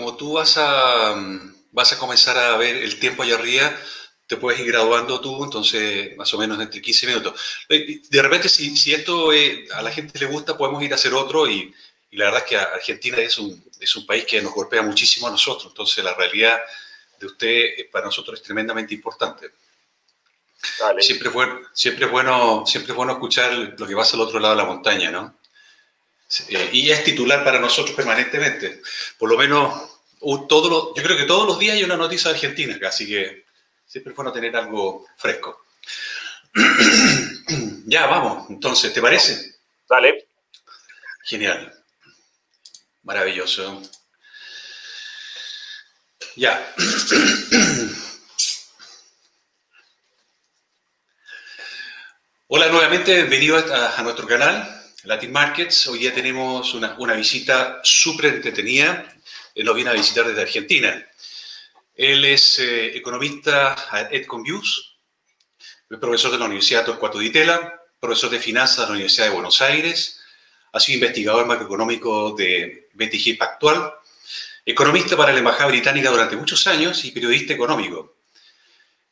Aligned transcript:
como 0.00 0.16
tú 0.16 0.32
vas 0.32 0.56
a, 0.56 1.14
vas 1.72 1.92
a 1.92 1.98
comenzar 1.98 2.38
a 2.38 2.56
ver 2.56 2.76
el 2.76 2.98
tiempo 2.98 3.22
allá 3.22 3.34
arriba, 3.34 3.76
te 4.26 4.36
puedes 4.36 4.60
ir 4.60 4.66
graduando 4.66 5.20
tú, 5.20 5.44
entonces 5.44 6.16
más 6.16 6.32
o 6.32 6.38
menos 6.38 6.58
entre 6.60 6.80
15 6.80 7.06
minutos. 7.06 7.40
De 7.68 8.22
repente, 8.22 8.48
si, 8.48 8.76
si 8.76 8.94
esto 8.94 9.30
a 9.74 9.82
la 9.82 9.90
gente 9.90 10.18
le 10.18 10.26
gusta, 10.26 10.56
podemos 10.56 10.82
ir 10.82 10.92
a 10.92 10.94
hacer 10.94 11.12
otro 11.12 11.48
y, 11.48 11.74
y 12.10 12.16
la 12.16 12.26
verdad 12.26 12.42
es 12.44 12.48
que 12.48 12.56
Argentina 12.56 13.18
es 13.18 13.38
un, 13.38 13.62
es 13.78 13.94
un 13.96 14.06
país 14.06 14.24
que 14.24 14.40
nos 14.40 14.54
golpea 14.54 14.82
muchísimo 14.82 15.28
a 15.28 15.30
nosotros, 15.30 15.70
entonces 15.72 16.02
la 16.02 16.14
realidad 16.14 16.60
de 17.18 17.26
usted 17.26 17.48
eh, 17.48 17.88
para 17.92 18.06
nosotros 18.06 18.38
es 18.38 18.44
tremendamente 18.44 18.94
importante. 18.94 19.50
Siempre, 20.98 21.28
es 21.28 21.34
bueno, 21.34 21.60
siempre, 21.72 22.04
es 22.04 22.10
bueno, 22.10 22.64
siempre 22.66 22.92
es 22.92 22.96
bueno 22.96 23.12
escuchar 23.12 23.52
lo 23.78 23.86
que 23.86 23.96
pasa 23.96 24.16
al 24.16 24.22
otro 24.22 24.38
lado 24.38 24.54
de 24.54 24.62
la 24.62 24.68
montaña, 24.68 25.10
¿no? 25.10 25.40
Eh, 26.48 26.70
y 26.72 26.90
es 26.90 27.02
titular 27.02 27.42
para 27.42 27.58
nosotros 27.58 27.96
permanentemente. 27.96 28.82
Por 29.18 29.30
lo 29.30 29.38
menos, 29.38 29.89
todo 30.48 30.94
yo 30.94 31.02
creo 31.02 31.16
que 31.16 31.24
todos 31.24 31.46
los 31.46 31.58
días 31.58 31.76
hay 31.76 31.84
una 31.84 31.96
noticia 31.96 32.30
Argentina, 32.30 32.78
así 32.86 33.06
que 33.06 33.44
siempre 33.86 34.12
es 34.12 34.16
bueno 34.16 34.32
tener 34.32 34.54
algo 34.56 35.06
fresco. 35.16 35.64
ya, 37.86 38.06
vamos, 38.06 38.50
entonces, 38.50 38.92
¿te 38.92 39.00
parece? 39.00 39.56
Dale. 39.88 40.28
Genial. 41.24 41.72
Maravilloso. 43.02 43.82
Ya. 46.36 46.74
Hola 52.52 52.68
nuevamente, 52.68 53.14
bienvenido 53.14 53.58
a, 53.58 54.02
nuestro 54.02 54.26
canal, 54.26 54.82
Latin 55.04 55.30
Markets. 55.30 55.86
Hoy 55.86 56.00
día 56.00 56.12
tenemos 56.12 56.74
una, 56.74 57.14
visita 57.14 57.78
súper 57.84 58.34
entretenida. 58.34 59.06
Él 59.54 59.64
nos 59.64 59.74
viene 59.74 59.90
a 59.90 59.94
visitar 59.94 60.26
desde 60.26 60.42
Argentina. 60.42 61.06
Él 61.94 62.24
es 62.24 62.58
eh, 62.58 62.96
economista 62.96 63.76
a 63.90 64.02
Edconviews, 64.10 64.98
es 65.88 65.98
profesor 65.98 66.30
de 66.30 66.38
la 66.38 66.44
Universidad 66.46 66.84
Torcuato 66.84 67.18
Di 67.18 67.30
Tella, 67.30 67.80
profesor 67.98 68.30
de 68.30 68.38
finanzas 68.38 68.78
de 68.78 68.84
la 68.84 68.92
Universidad 68.92 69.26
de 69.26 69.34
Buenos 69.34 69.60
Aires, 69.60 70.20
ha 70.72 70.80
sido 70.80 70.98
investigador 70.98 71.46
macroeconómico 71.46 72.32
de 72.32 72.88
BTG 72.94 73.36
Pactual, 73.36 73.92
economista 74.64 75.16
para 75.16 75.32
la 75.32 75.40
Embajada 75.40 75.68
Británica 75.70 76.10
durante 76.10 76.36
muchos 76.36 76.66
años 76.66 77.04
y 77.04 77.10
periodista 77.10 77.52
económico. 77.52 78.16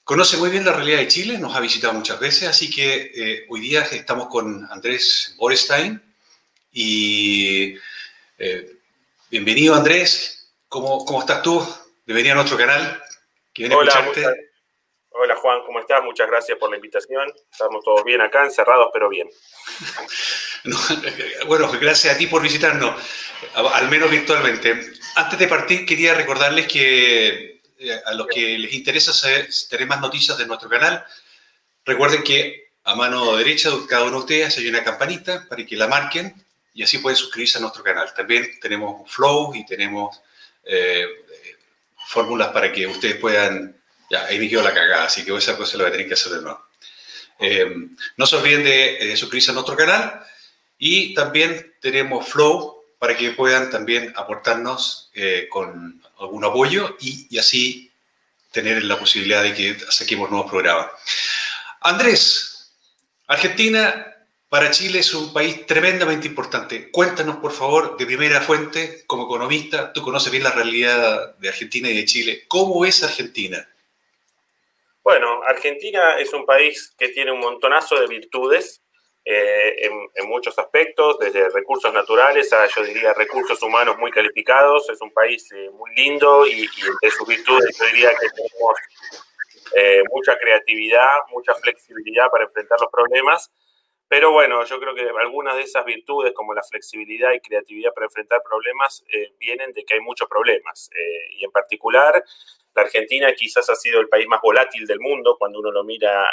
Conoce 0.04 0.38
muy 0.38 0.50
bien 0.50 0.64
la 0.64 0.72
realidad 0.72 0.98
de 0.98 1.08
Chile, 1.08 1.38
nos 1.38 1.54
ha 1.54 1.60
visitado 1.60 1.92
muchas 1.92 2.18
veces, 2.18 2.48
así 2.48 2.70
que 2.70 3.12
eh, 3.14 3.46
hoy 3.48 3.60
día 3.60 3.82
estamos 3.82 4.28
con 4.28 4.66
Andrés 4.70 5.34
Borestein 5.36 6.00
y 6.72 7.74
eh, 8.38 8.77
bienvenido 9.30 9.74
Andrés, 9.74 10.54
¿Cómo, 10.68 11.04
¿cómo, 11.04 11.20
estás 11.20 11.42
tú? 11.42 11.66
Bienvenido 12.04 12.34
a 12.34 12.36
nuestro 12.36 12.58
canal. 12.58 13.02
Hola, 13.70 14.12
Hola 15.10 15.36
Juan, 15.36 15.62
¿cómo 15.64 15.80
estás? 15.80 16.02
Muchas 16.04 16.28
gracias 16.28 16.58
por 16.58 16.70
la 16.70 16.76
invitación. 16.76 17.32
Estamos 17.50 17.82
todos 17.82 18.04
bien 18.04 18.20
acá, 18.20 18.44
encerrados, 18.44 18.90
pero 18.92 19.08
bien. 19.08 19.28
bueno, 21.46 21.70
gracias 21.80 22.14
a 22.14 22.18
ti 22.18 22.26
por 22.26 22.42
visitarnos, 22.42 22.94
al 23.54 23.88
menos 23.88 24.10
virtualmente. 24.10 24.92
Antes 25.14 25.38
de 25.38 25.48
partir, 25.48 25.86
quería 25.86 26.14
recordarles 26.14 26.68
que 26.68 27.60
eh, 27.78 28.00
a 28.04 28.12
los 28.12 28.26
que 28.26 28.58
les 28.58 28.72
interesa 28.74 29.12
saber, 29.12 29.48
tener 29.70 29.86
más 29.86 30.00
noticias 30.00 30.36
de 30.36 30.46
nuestro 30.46 30.68
canal, 30.68 31.04
recuerden 31.84 32.22
que 32.22 32.72
a 32.84 32.94
mano 32.94 33.36
derecha 33.36 33.70
de 33.70 33.86
cada 33.86 34.04
uno 34.04 34.18
de 34.18 34.18
ustedes 34.18 34.58
hay 34.58 34.68
una 34.68 34.84
campanita 34.84 35.46
para 35.48 35.64
que 35.64 35.76
la 35.76 35.88
marquen 35.88 36.34
y 36.78 36.84
así 36.84 36.98
pueden 36.98 37.16
suscribirse 37.16 37.58
a 37.58 37.60
nuestro 37.60 37.82
canal. 37.82 38.14
También 38.14 38.60
tenemos 38.60 39.10
Flow 39.10 39.52
y 39.52 39.66
tenemos 39.66 40.20
eh, 40.62 41.08
fórmulas 42.06 42.50
para 42.52 42.70
que 42.70 42.86
ustedes 42.86 43.16
puedan... 43.16 43.76
Ya, 44.08 44.26
ahí 44.26 44.38
me 44.38 44.48
quedó 44.48 44.62
la 44.62 44.72
cagada, 44.72 45.06
así 45.06 45.24
que 45.24 45.36
esa 45.36 45.56
cosa 45.56 45.76
la 45.76 45.82
voy 45.82 45.88
a 45.88 45.92
tener 45.92 46.06
que 46.06 46.14
hacer 46.14 46.34
de 46.34 46.42
nuevo. 46.42 46.64
Eh, 47.40 47.66
no 48.16 48.26
se 48.26 48.36
olviden 48.36 48.62
de 48.62 49.16
suscribirse 49.16 49.50
a 49.50 49.54
nuestro 49.54 49.76
canal 49.76 50.24
y 50.78 51.14
también 51.14 51.74
tenemos 51.80 52.28
Flow 52.28 52.84
para 53.00 53.16
que 53.16 53.32
puedan 53.32 53.70
también 53.70 54.12
aportarnos 54.14 55.10
con 55.50 56.00
algún 56.20 56.44
apoyo 56.44 56.96
y, 57.00 57.36
así 57.38 57.90
tener 58.52 58.84
la 58.84 59.00
posibilidad 59.00 59.42
de 59.42 59.52
que 59.52 59.76
saquemos 59.90 60.30
nuevos 60.30 60.48
programas. 60.48 60.92
Andrés, 61.80 62.70
Argentina 63.26 64.14
para 64.48 64.70
Chile 64.70 65.00
es 65.00 65.14
un 65.14 65.32
país 65.32 65.66
tremendamente 65.66 66.26
importante. 66.26 66.90
Cuéntanos, 66.90 67.36
por 67.36 67.52
favor, 67.52 67.96
de 67.96 68.06
primera 68.06 68.40
fuente, 68.40 69.04
como 69.06 69.24
economista, 69.24 69.92
tú 69.92 70.02
conoces 70.02 70.30
bien 70.32 70.44
la 70.44 70.52
realidad 70.52 71.36
de 71.36 71.48
Argentina 71.48 71.90
y 71.90 71.96
de 71.96 72.04
Chile. 72.04 72.44
¿Cómo 72.48 72.84
es 72.84 73.02
Argentina? 73.02 73.68
Bueno, 75.02 75.42
Argentina 75.42 76.18
es 76.18 76.32
un 76.32 76.44
país 76.46 76.94
que 76.98 77.08
tiene 77.08 77.32
un 77.32 77.40
montonazo 77.40 77.98
de 78.00 78.06
virtudes 78.06 78.82
eh, 79.24 79.90
en, 80.14 80.28
muchos 80.28 80.58
aspectos, 80.58 81.18
desde 81.18 81.50
recursos 81.50 81.92
naturales 81.92 82.50
a, 82.54 82.66
yo 82.66 82.82
diría, 82.82 83.12
recursos 83.12 83.62
humanos 83.62 83.98
muy 83.98 84.10
calificados. 84.10 84.88
Es 84.88 85.00
un 85.02 85.12
país 85.12 85.50
eh, 85.52 85.70
muy 85.70 85.94
lindo 85.94 86.46
y, 86.46 86.62
y, 86.62 86.68
de 87.02 87.10
sus 87.10 87.28
virtudes 87.28 87.76
yo 87.78 87.84
diría 87.86 88.10
que 88.10 88.28
tenemos 88.30 88.76
eh, 89.76 90.02
mucha 90.10 90.38
creatividad, 90.38 91.10
mucha 91.30 91.54
flexibilidad 91.56 92.30
para 92.30 92.44
enfrentar 92.44 92.80
los 92.80 92.90
problemas. 92.90 93.50
Pero 94.08 94.32
bueno, 94.32 94.64
yo 94.64 94.80
creo 94.80 94.94
que 94.94 95.02
algunas 95.20 95.56
de 95.56 95.62
esas 95.62 95.84
virtudes, 95.84 96.32
como 96.32 96.54
la 96.54 96.62
flexibilidad 96.62 97.32
y 97.32 97.40
creatividad 97.40 97.92
para 97.92 98.06
enfrentar 98.06 98.42
problemas, 98.42 99.04
vienen 99.38 99.72
de 99.72 99.84
que 99.84 99.94
hay 99.94 100.00
muchos 100.00 100.28
problemas. 100.28 100.90
y 101.36 101.44
en 101.44 101.50
particular, 101.50 102.24
la 102.74 102.82
Argentina 102.82 103.32
quizás 103.34 103.68
ha 103.68 103.74
sido 103.74 104.00
el 104.00 104.08
país 104.08 104.26
más 104.26 104.40
volátil 104.40 104.86
del 104.86 105.00
mundo 105.00 105.36
cuando 105.38 105.58
uno 105.58 105.70
lo 105.70 105.84
mira 105.84 106.32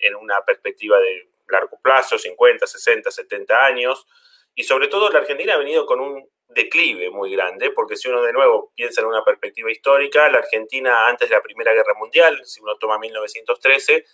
en 0.00 0.16
una 0.16 0.44
perspectiva 0.44 0.98
de 0.98 1.28
largo 1.48 1.78
plazo, 1.80 2.18
50, 2.18 2.66
60, 2.66 3.10
70 3.10 3.64
años. 3.64 4.06
Y 4.54 4.64
sobre 4.64 4.88
todo 4.88 5.10
la 5.10 5.18
Argentina 5.18 5.54
ha 5.54 5.58
venido 5.58 5.86
con 5.86 6.00
un 6.00 6.28
declive 6.48 7.10
muy 7.10 7.30
grande, 7.30 7.70
porque 7.70 7.96
si 7.96 8.08
uno 8.08 8.22
de 8.22 8.32
nuevo 8.32 8.72
piensa 8.74 9.02
en 9.02 9.08
una 9.08 9.22
perspectiva 9.22 9.70
histórica, 9.70 10.28
la 10.30 10.38
Argentina 10.38 11.08
antes 11.08 11.28
de 11.28 11.34
la 11.34 11.42
Primera 11.42 11.72
Guerra 11.74 11.94
Mundial, 11.98 12.40
si 12.44 12.60
uno 12.62 12.76
toma 12.78 12.98
1913, 12.98 14.04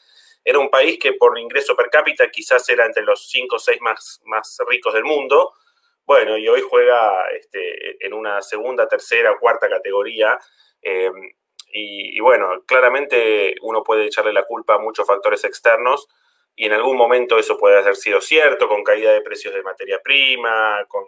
era 0.44 0.58
un 0.58 0.70
país 0.70 0.98
que 0.98 1.12
por 1.14 1.38
ingreso 1.38 1.76
per 1.76 1.88
cápita 1.90 2.30
quizás 2.30 2.68
era 2.68 2.86
entre 2.86 3.02
los 3.02 3.28
5 3.28 3.56
o 3.56 3.58
6 3.58 3.80
más, 3.80 4.20
más 4.24 4.58
ricos 4.66 4.94
del 4.94 5.04
mundo. 5.04 5.52
Bueno, 6.04 6.36
y 6.36 6.48
hoy 6.48 6.62
juega 6.62 7.26
este, 7.28 8.04
en 8.04 8.12
una 8.12 8.42
segunda, 8.42 8.88
tercera 8.88 9.32
o 9.32 9.38
cuarta 9.38 9.68
categoría. 9.68 10.38
Eh, 10.80 11.10
y, 11.72 12.16
y, 12.16 12.20
bueno, 12.20 12.64
claramente 12.66 13.54
uno 13.62 13.82
puede 13.82 14.06
echarle 14.06 14.32
la 14.32 14.44
culpa 14.44 14.74
a 14.74 14.78
muchos 14.78 15.06
factores 15.06 15.44
externos, 15.44 16.08
y 16.54 16.66
en 16.66 16.72
algún 16.72 16.96
momento 16.96 17.38
eso 17.38 17.56
puede 17.56 17.78
haber 17.78 17.96
sido 17.96 18.20
cierto, 18.20 18.68
con 18.68 18.84
caída 18.84 19.12
de 19.12 19.22
precios 19.22 19.54
de 19.54 19.62
materia 19.62 20.00
prima, 20.02 20.84
con, 20.88 21.04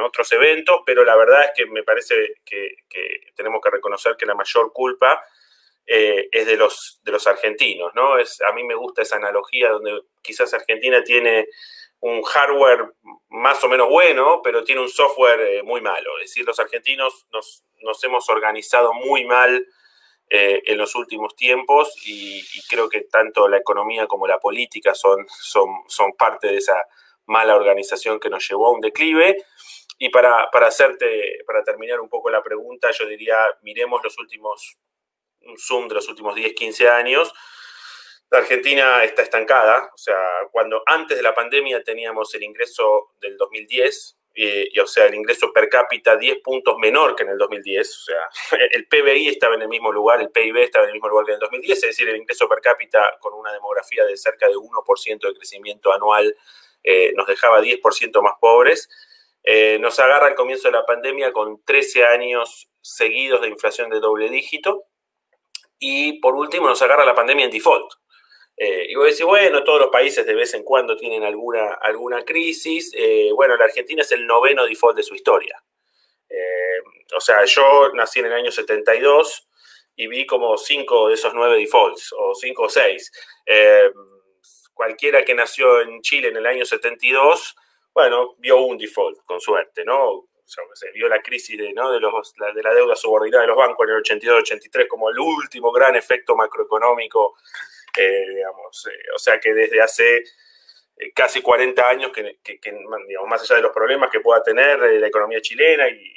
otros 0.00 0.32
eventos, 0.32 0.80
pero 0.84 1.04
la 1.04 1.16
verdad 1.16 1.44
es 1.44 1.50
que 1.54 1.66
me 1.66 1.82
parece 1.82 2.34
que, 2.44 2.76
tenemos 3.36 3.60
que 3.62 3.70
reconocer 3.70 4.16
que 4.16 4.26
la 4.26 4.34
mayor 4.34 4.72
culpa 4.72 5.22
eh, 5.86 6.28
es 6.32 6.46
de 6.46 6.56
los, 6.56 7.00
de 7.02 7.12
los 7.12 7.26
argentinos, 7.26 7.92
¿no? 7.94 8.18
Es, 8.18 8.40
a 8.42 8.52
mí 8.52 8.64
me 8.64 8.74
gusta 8.74 9.02
esa 9.02 9.16
analogía 9.16 9.70
donde 9.70 10.02
quizás 10.22 10.52
Argentina 10.54 11.02
tiene 11.02 11.48
un 12.00 12.22
hardware 12.22 12.92
más 13.30 13.62
o 13.64 13.68
menos 13.68 13.88
bueno, 13.88 14.40
pero 14.42 14.62
tiene 14.62 14.80
un 14.82 14.88
software 14.88 15.40
eh, 15.40 15.62
muy 15.62 15.80
malo. 15.80 16.18
Es 16.18 16.30
decir, 16.30 16.44
los 16.44 16.58
argentinos 16.60 17.26
nos, 17.32 17.64
nos 17.82 18.02
hemos 18.04 18.28
organizado 18.28 18.92
muy 18.92 19.24
mal 19.24 19.66
eh, 20.30 20.62
en 20.66 20.78
los 20.78 20.94
últimos 20.94 21.36
tiempos 21.36 21.94
y, 22.06 22.42
creo 22.68 22.88
que 22.88 23.02
tanto 23.02 23.46
la 23.46 23.58
economía 23.58 24.06
como 24.06 24.26
la 24.26 24.40
política 24.40 24.94
son, 24.94 25.26
son, 25.28 25.68
son 25.86 26.12
parte 26.14 26.48
de 26.48 26.56
esa 26.56 26.82
mala 27.26 27.54
organización 27.54 28.18
que 28.18 28.30
nos 28.30 28.48
llevó 28.48 28.68
a 28.68 28.72
un 28.72 28.80
declive. 28.80 29.44
Y 29.98 30.08
para, 30.08 30.50
para, 30.50 30.68
hacerte, 30.68 31.44
para 31.46 31.62
terminar 31.62 32.00
un 32.00 32.08
poco 32.08 32.30
la 32.30 32.42
pregunta, 32.42 32.90
yo 32.90 33.06
diría, 33.06 33.36
miremos 33.62 34.02
los 34.02 34.18
últimos, 34.18 34.78
zoom 35.58 35.88
de 35.88 35.94
los 35.94 36.08
últimos 36.08 36.34
10, 36.34 36.52
15 36.54 36.88
años. 36.88 37.32
La 38.30 38.38
Argentina 38.38 39.04
está 39.04 39.22
estancada, 39.22 39.90
o 39.94 39.98
sea, 39.98 40.18
cuando 40.50 40.82
antes 40.86 41.16
de 41.16 41.22
la 41.22 41.34
pandemia 41.34 41.82
teníamos 41.84 42.34
el 42.34 42.42
ingreso 42.42 43.12
del 43.20 43.36
2010, 43.36 44.18
y, 44.36 44.78
o 44.80 44.86
sea, 44.86 45.06
el 45.06 45.14
ingreso 45.14 45.52
per 45.52 45.68
cápita 45.68 46.16
10 46.16 46.40
puntos 46.42 46.76
menor 46.78 47.14
que 47.14 47.22
en 47.22 47.28
el 47.28 47.38
2010, 47.38 47.88
o 47.88 48.00
sea, 48.00 48.58
el 48.72 48.88
PBI 48.88 49.28
estaba 49.28 49.54
en 49.54 49.62
el 49.62 49.68
mismo 49.68 49.92
lugar, 49.92 50.20
el 50.20 50.30
PIB 50.30 50.56
estaba 50.56 50.84
en 50.84 50.90
el 50.90 50.94
mismo 50.94 51.08
lugar 51.08 51.26
que 51.26 51.32
en 51.32 51.36
el 51.36 51.40
2010, 51.40 51.76
es 51.76 51.82
decir, 51.82 52.08
el 52.08 52.16
ingreso 52.16 52.48
per 52.48 52.60
cápita 52.60 53.16
con 53.20 53.34
una 53.34 53.52
demografía 53.52 54.04
de 54.04 54.16
cerca 54.16 54.48
de 54.48 54.56
1% 54.56 55.20
de 55.20 55.34
crecimiento 55.34 55.92
anual 55.92 56.36
eh, 56.82 57.12
nos 57.14 57.26
dejaba 57.26 57.62
10% 57.62 58.22
más 58.22 58.34
pobres. 58.40 58.88
Eh, 59.42 59.78
nos 59.80 59.98
agarra 60.00 60.28
el 60.28 60.34
comienzo 60.34 60.68
de 60.68 60.72
la 60.72 60.86
pandemia 60.86 61.32
con 61.32 61.62
13 61.64 62.04
años 62.04 62.68
seguidos 62.80 63.40
de 63.40 63.48
inflación 63.48 63.90
de 63.90 64.00
doble 64.00 64.28
dígito. 64.30 64.84
Y 65.86 66.14
por 66.14 66.34
último 66.34 66.66
nos 66.66 66.80
agarra 66.80 67.04
la 67.04 67.14
pandemia 67.14 67.44
en 67.44 67.50
default. 67.50 67.92
Eh, 68.56 68.86
y 68.88 68.94
vos 68.94 69.04
decís, 69.04 69.26
bueno, 69.26 69.62
todos 69.64 69.80
los 69.80 69.90
países 69.90 70.24
de 70.24 70.34
vez 70.34 70.54
en 70.54 70.62
cuando 70.62 70.96
tienen 70.96 71.22
alguna, 71.24 71.74
alguna 71.74 72.24
crisis. 72.24 72.90
Eh, 72.96 73.28
bueno, 73.34 73.54
la 73.58 73.66
Argentina 73.66 74.00
es 74.00 74.10
el 74.12 74.26
noveno 74.26 74.64
default 74.64 74.96
de 74.96 75.02
su 75.02 75.14
historia. 75.14 75.62
Eh, 76.26 76.80
o 77.14 77.20
sea, 77.20 77.44
yo 77.44 77.92
nací 77.92 78.20
en 78.20 78.26
el 78.26 78.32
año 78.32 78.50
72 78.50 79.46
y 79.94 80.06
vi 80.06 80.24
como 80.24 80.56
cinco 80.56 81.08
de 81.08 81.14
esos 81.14 81.34
nueve 81.34 81.58
defaults, 81.58 82.14
o 82.16 82.34
cinco 82.34 82.62
o 82.62 82.68
seis. 82.70 83.12
Eh, 83.44 83.92
cualquiera 84.72 85.22
que 85.22 85.34
nació 85.34 85.82
en 85.82 86.00
Chile 86.00 86.28
en 86.28 86.38
el 86.38 86.46
año 86.46 86.64
72, 86.64 87.54
bueno, 87.92 88.36
vio 88.38 88.62
un 88.62 88.78
default, 88.78 89.18
con 89.26 89.38
suerte, 89.38 89.84
¿no? 89.84 90.28
Se 90.44 90.90
vio 90.92 91.08
la 91.08 91.22
crisis 91.22 91.58
de, 91.58 91.72
¿no? 91.72 91.90
de, 91.90 92.00
los, 92.00 92.34
de 92.34 92.62
la 92.62 92.74
deuda 92.74 92.94
subordinada 92.94 93.42
de 93.42 93.48
los 93.48 93.56
bancos 93.56 93.86
en 93.88 93.94
el 93.94 94.02
82-83 94.02 94.86
como 94.86 95.10
el 95.10 95.18
último 95.18 95.72
gran 95.72 95.96
efecto 95.96 96.36
macroeconómico, 96.36 97.36
eh, 97.96 98.24
digamos. 98.28 98.86
Eh, 98.86 99.04
o 99.14 99.18
sea 99.18 99.40
que 99.40 99.54
desde 99.54 99.80
hace 99.80 100.18
eh, 100.96 101.12
casi 101.14 101.40
40 101.40 101.88
años, 101.88 102.12
que, 102.12 102.38
digamos, 102.42 103.28
más 103.28 103.42
allá 103.42 103.56
de 103.56 103.62
los 103.62 103.72
problemas 103.72 104.10
que 104.10 104.20
pueda 104.20 104.42
tener 104.42 104.78
la 104.78 105.06
economía 105.06 105.40
chilena, 105.40 105.88
y, 105.88 106.12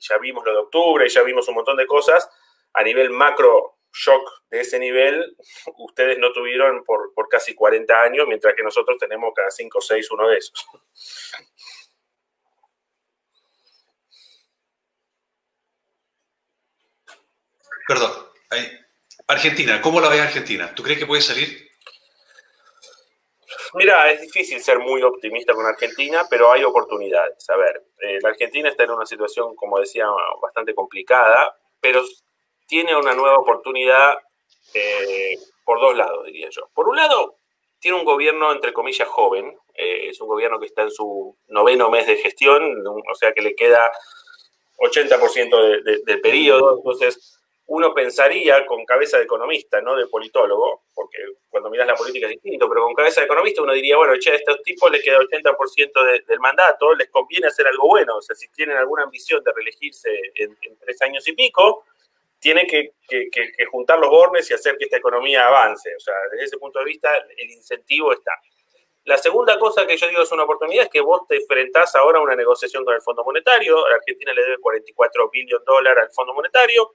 ya 0.00 0.18
vimos 0.18 0.44
lo 0.44 0.52
de 0.52 0.58
octubre, 0.58 1.06
y 1.06 1.08
ya 1.08 1.22
vimos 1.22 1.48
un 1.48 1.54
montón 1.54 1.76
de 1.76 1.86
cosas, 1.86 2.28
a 2.74 2.82
nivel 2.82 3.10
macro 3.10 3.78
shock 3.90 4.42
de 4.50 4.60
ese 4.60 4.78
nivel, 4.78 5.36
ustedes 5.78 6.18
no 6.18 6.32
tuvieron 6.32 6.84
por, 6.84 7.14
por 7.14 7.28
casi 7.28 7.54
40 7.54 8.02
años, 8.02 8.26
mientras 8.26 8.54
que 8.54 8.62
nosotros 8.62 8.98
tenemos 8.98 9.32
cada 9.34 9.50
5 9.50 9.78
o 9.78 9.80
6 9.80 10.10
uno 10.10 10.28
de 10.28 10.38
esos. 10.38 10.66
Perdón. 17.86 18.12
Argentina, 19.26 19.80
¿cómo 19.80 20.00
la 20.00 20.08
ves 20.08 20.20
Argentina? 20.20 20.74
¿Tú 20.74 20.82
crees 20.82 20.98
que 20.98 21.06
puede 21.06 21.22
salir? 21.22 21.64
Mira, 23.74 24.10
es 24.10 24.20
difícil 24.20 24.60
ser 24.60 24.78
muy 24.78 25.02
optimista 25.02 25.52
con 25.52 25.66
Argentina, 25.66 26.26
pero 26.30 26.52
hay 26.52 26.62
oportunidades. 26.62 27.48
A 27.50 27.56
ver, 27.56 27.82
eh, 28.00 28.18
la 28.22 28.28
Argentina 28.28 28.68
está 28.68 28.84
en 28.84 28.90
una 28.90 29.06
situación, 29.06 29.56
como 29.56 29.80
decía, 29.80 30.06
bastante 30.40 30.74
complicada, 30.74 31.56
pero 31.80 32.02
tiene 32.66 32.96
una 32.96 33.14
nueva 33.14 33.38
oportunidad 33.38 34.16
eh, 34.74 35.36
por 35.64 35.80
dos 35.80 35.96
lados, 35.96 36.24
diría 36.26 36.48
yo. 36.50 36.68
Por 36.72 36.88
un 36.88 36.96
lado, 36.96 37.38
tiene 37.80 37.98
un 37.98 38.04
gobierno, 38.04 38.52
entre 38.52 38.72
comillas, 38.72 39.08
joven. 39.08 39.56
Eh, 39.74 40.08
es 40.10 40.20
un 40.20 40.28
gobierno 40.28 40.60
que 40.60 40.66
está 40.66 40.82
en 40.82 40.90
su 40.90 41.36
noveno 41.48 41.90
mes 41.90 42.06
de 42.06 42.16
gestión, 42.16 42.86
o 42.86 43.14
sea 43.14 43.32
que 43.32 43.42
le 43.42 43.56
queda 43.56 43.90
80% 44.78 46.04
del 46.04 46.20
periodo. 46.20 46.76
Entonces, 46.76 47.33
uno 47.66 47.94
pensaría 47.94 48.66
con 48.66 48.84
cabeza 48.84 49.16
de 49.16 49.24
economista, 49.24 49.80
no 49.80 49.96
de 49.96 50.06
politólogo, 50.06 50.82
porque 50.94 51.18
cuando 51.48 51.70
miras 51.70 51.86
la 51.86 51.94
política 51.94 52.26
es 52.26 52.32
distinto, 52.32 52.68
pero 52.68 52.82
con 52.82 52.94
cabeza 52.94 53.20
de 53.20 53.26
economista 53.26 53.62
uno 53.62 53.72
diría, 53.72 53.96
bueno, 53.96 54.14
che, 54.18 54.32
a 54.32 54.34
estos 54.34 54.62
tipos 54.62 54.90
les 54.90 55.02
queda 55.02 55.18
80% 55.18 56.24
del 56.26 56.40
mandato, 56.40 56.94
les 56.94 57.08
conviene 57.08 57.46
hacer 57.46 57.66
algo 57.66 57.88
bueno, 57.88 58.16
o 58.16 58.22
sea, 58.22 58.36
si 58.36 58.48
tienen 58.48 58.76
alguna 58.76 59.04
ambición 59.04 59.42
de 59.42 59.52
reelegirse 59.52 60.10
en, 60.34 60.56
tres 60.78 61.00
años 61.02 61.26
y 61.26 61.32
pico, 61.32 61.84
tienen 62.38 62.66
que, 62.66 62.92
juntar 63.70 63.98
los 63.98 64.10
bornes 64.10 64.50
y 64.50 64.54
hacer 64.54 64.76
que 64.76 64.84
esta 64.84 64.98
economía 64.98 65.46
avance. 65.46 65.94
O 65.96 66.00
sea, 66.00 66.14
desde 66.30 66.44
ese 66.44 66.58
punto 66.58 66.78
de 66.80 66.84
vista, 66.84 67.10
el 67.38 67.50
incentivo 67.50 68.12
está. 68.12 68.32
La 69.04 69.16
segunda 69.16 69.58
cosa 69.58 69.86
que 69.86 69.96
yo 69.96 70.08
digo 70.08 70.22
es 70.22 70.32
una 70.32 70.44
oportunidad 70.44 70.84
es 70.84 70.90
que 70.90 71.00
vos 71.00 71.26
te 71.26 71.36
enfrentás 71.36 71.94
ahora 71.94 72.18
a 72.18 72.22
una 72.22 72.36
negociación 72.36 72.84
con 72.84 72.94
el 72.94 73.00
Fondo 73.00 73.24
Monetario. 73.24 73.88
La 73.88 73.96
Argentina 73.96 74.34
le 74.34 74.42
debe 74.42 74.58
44 74.58 75.30
billones 75.30 75.64
de 75.66 75.72
dólares 75.72 76.04
al 76.04 76.10
Fondo 76.10 76.34
Monetario 76.34 76.94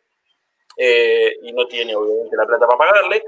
eh, 0.81 1.38
y 1.42 1.52
no 1.52 1.68
tiene 1.68 1.94
obviamente 1.94 2.38
la 2.38 2.46
plata 2.46 2.66
para 2.66 2.78
pagarle, 2.78 3.22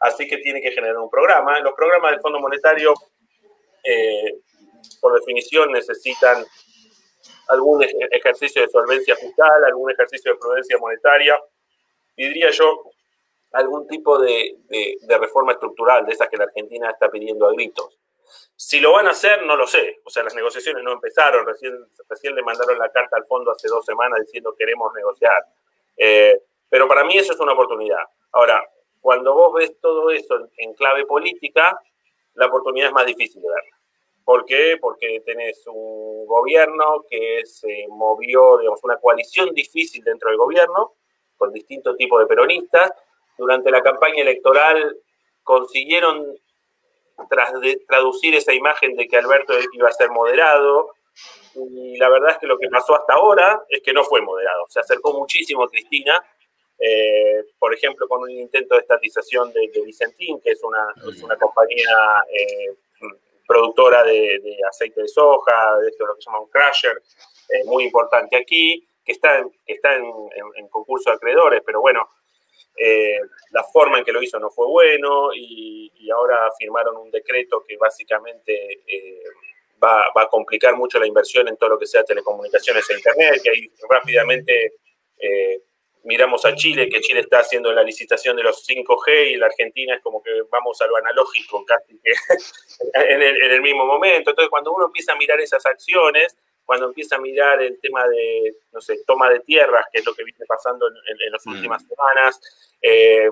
así 0.00 0.26
que 0.26 0.38
tiene 0.38 0.60
que 0.60 0.72
generar 0.72 0.98
un 0.98 1.08
programa. 1.08 1.60
Los 1.60 1.72
programas 1.74 2.10
del 2.10 2.20
Fondo 2.20 2.40
Monetario, 2.40 2.94
eh, 3.84 4.40
por 5.00 5.14
definición, 5.14 5.70
necesitan 5.70 6.44
algún 7.46 7.84
ejercicio 8.10 8.60
de 8.60 8.68
solvencia 8.68 9.14
fiscal, 9.14 9.64
algún 9.64 9.92
ejercicio 9.92 10.32
de 10.32 10.38
prudencia 10.38 10.78
monetaria, 10.78 11.40
diría 12.16 12.50
yo, 12.50 12.90
algún 13.52 13.86
tipo 13.86 14.18
de, 14.18 14.56
reforma 15.20 15.52
estructural, 15.52 16.04
de 16.06 16.12
esas 16.12 16.28
que 16.28 16.36
la 16.36 16.44
Argentina 16.44 16.90
está 16.90 17.08
pidiendo 17.08 17.46
a 17.46 17.52
gritos. 17.52 18.00
Si 18.56 18.80
lo 18.80 18.94
van 18.94 19.06
a 19.06 19.10
hacer, 19.10 19.46
no 19.46 19.54
lo 19.54 19.68
sé. 19.68 20.00
O 20.02 20.10
sea, 20.10 20.24
las 20.24 20.34
negociaciones 20.34 20.82
no 20.82 20.92
empezaron. 20.92 21.46
Recién, 21.46 21.72
recién 22.08 22.34
le 22.34 22.42
mandaron 22.42 22.76
la 22.78 22.90
carta 22.90 23.16
al 23.16 23.26
fondo 23.26 23.52
hace 23.52 23.68
dos 23.68 23.84
semanas 23.84 24.18
diciendo 24.22 24.56
queremos 24.58 24.92
negociar. 24.92 25.44
Eh, 25.96 26.40
pero 26.68 26.88
para 26.88 27.04
mí 27.04 27.16
eso 27.16 27.32
es 27.32 27.40
una 27.40 27.52
oportunidad. 27.52 28.04
Ahora, 28.32 28.62
cuando 29.00 29.34
vos 29.34 29.54
ves 29.54 29.78
todo 29.80 30.10
eso 30.10 30.48
en 30.56 30.74
clave 30.74 31.06
política, 31.06 31.78
la 32.34 32.46
oportunidad 32.46 32.88
es 32.88 32.94
más 32.94 33.06
difícil 33.06 33.40
de 33.40 33.48
verla. 33.48 33.76
¿Por 34.24 34.44
qué? 34.44 34.76
Porque 34.80 35.22
tenés 35.24 35.64
un 35.68 36.26
gobierno 36.26 37.04
que 37.08 37.42
se 37.44 37.86
movió, 37.88 38.58
digamos, 38.58 38.82
una 38.82 38.98
coalición 38.98 39.54
difícil 39.54 40.02
dentro 40.02 40.28
del 40.28 40.38
gobierno, 40.38 40.94
con 41.36 41.52
distintos 41.52 41.96
tipos 41.96 42.18
de 42.18 42.26
peronistas. 42.26 42.90
Durante 43.38 43.70
la 43.70 43.82
campaña 43.82 44.22
electoral 44.22 44.98
consiguieron 45.44 46.34
traducir 47.86 48.34
esa 48.34 48.52
imagen 48.52 48.96
de 48.96 49.06
que 49.06 49.16
Alberto 49.16 49.54
iba 49.72 49.88
a 49.88 49.92
ser 49.92 50.10
moderado, 50.10 50.90
y 51.54 51.96
la 51.96 52.08
verdad 52.08 52.32
es 52.32 52.38
que 52.38 52.46
lo 52.46 52.58
que 52.58 52.68
pasó 52.68 52.94
hasta 52.94 53.14
ahora 53.14 53.64
es 53.68 53.80
que 53.80 53.92
no 53.92 54.04
fue 54.04 54.20
moderado. 54.20 54.66
Se 54.68 54.80
acercó 54.80 55.12
muchísimo 55.12 55.62
a 55.62 55.68
Cristina 55.68 56.22
eh, 56.78 57.44
por 57.58 57.72
ejemplo, 57.72 58.06
con 58.06 58.22
un 58.22 58.30
intento 58.30 58.74
de 58.74 58.82
estatización 58.82 59.52
de, 59.52 59.70
Vicentín, 59.84 60.40
que 60.40 60.50
es 60.50 60.62
una, 60.62 60.86
compañía 61.38 62.22
eh, 62.30 62.74
productora 63.46 64.02
de, 64.04 64.58
aceite 64.68 65.02
de 65.02 65.08
soja, 65.08 65.78
de 65.78 65.88
esto 65.88 66.06
lo 66.06 66.14
que 66.14 66.22
se 66.22 66.26
llama 66.26 66.40
un 66.40 66.50
crusher, 66.50 67.02
eh, 67.48 67.64
muy 67.64 67.84
importante 67.84 68.36
aquí, 68.36 68.86
que 69.04 69.12
está, 69.12 69.42
que 69.64 69.72
está 69.72 69.94
en, 69.96 70.68
concurso 70.68 71.10
de 71.10 71.16
acreedores, 71.16 71.62
pero 71.64 71.80
bueno, 71.80 72.08
la 73.52 73.64
forma 73.72 73.98
en 73.98 74.04
que 74.04 74.12
lo 74.12 74.22
hizo 74.22 74.38
no 74.38 74.50
fue 74.50 74.66
bueno 74.66 75.30
y, 75.34 75.90
ahora 76.14 76.48
firmaron 76.56 76.96
un 76.96 77.10
decreto 77.10 77.64
que 77.66 77.76
básicamente 77.76 78.80
va, 79.82 80.04
va, 80.16 80.22
a 80.22 80.28
complicar 80.28 80.76
mucho 80.76 81.00
la 81.00 81.06
inversión 81.06 81.48
en 81.48 81.56
todo 81.56 81.70
lo 81.70 81.78
que 81.78 81.86
sea 81.86 82.04
telecomunicaciones 82.04 82.88
e 82.88 82.94
Internet, 82.94 83.40
que 83.42 83.50
ahí 83.50 83.72
rápidamente 83.90 84.74
miramos 86.06 86.44
a 86.46 86.54
Chile, 86.54 86.88
que 86.88 87.00
Chile 87.00 87.20
está 87.20 87.40
haciendo 87.40 87.72
la 87.72 87.82
licitación 87.82 88.36
de 88.36 88.44
los 88.44 88.66
5G 88.66 89.32
y 89.32 89.36
la 89.36 89.46
Argentina 89.46 89.96
es 89.96 90.02
como 90.02 90.22
que 90.22 90.30
vamos 90.50 90.80
a 90.80 90.86
lo 90.86 90.96
analógico 90.96 91.64
casi 91.64 91.98
que 91.98 92.12
en, 92.94 93.22
el, 93.22 93.60
mismo 93.60 93.84
momento. 93.84 94.30
Entonces, 94.30 94.48
cuando 94.48 94.72
uno 94.72 94.86
empieza 94.86 95.12
a 95.12 95.16
mirar 95.16 95.40
esas 95.40 95.66
acciones, 95.66 96.36
cuando 96.64 96.86
empieza 96.86 97.16
a 97.16 97.20
mirar 97.20 97.60
el 97.60 97.78
tema 97.80 98.06
de, 98.08 98.56
no 98.72 98.80
sé, 98.80 98.98
toma 99.06 99.28
de 99.30 99.40
tierras, 99.40 99.86
que 99.92 99.98
es 99.98 100.06
lo 100.06 100.14
que 100.14 100.24
viene 100.24 100.44
pasando 100.46 100.86
en, 100.86 101.32
las 101.32 101.44
mm. 101.44 101.50
últimas 101.50 101.82
semanas, 101.86 102.40
eh, 102.80 103.28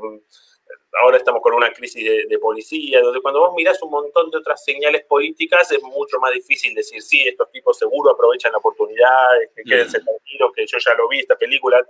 ahora 1.00 1.16
estamos 1.16 1.42
con 1.42 1.54
una 1.54 1.72
crisis 1.72 2.04
de, 2.28 2.38
policía, 2.38 3.00
donde 3.00 3.20
cuando 3.20 3.40
vos 3.40 3.54
mirás 3.54 3.80
un 3.82 3.90
montón 3.90 4.30
de 4.30 4.38
otras 4.38 4.64
señales 4.64 5.04
políticas 5.04 5.70
es 5.70 5.82
mucho 5.82 6.18
más 6.18 6.32
difícil 6.32 6.74
decir, 6.74 7.00
sí, 7.02 7.26
estos 7.26 7.50
tipos 7.50 7.78
seguro 7.78 8.10
aprovechan 8.10 8.52
la 8.52 8.58
oportunidad, 8.58 9.28
que 9.54 9.62
quédense 9.62 10.00
mm. 10.00 10.04
tranquilos, 10.04 10.52
que 10.54 10.66
yo 10.66 10.78
ya 10.78 10.94
lo 10.94 11.08
vi, 11.08 11.20
esta 11.20 11.36
película, 11.36 11.84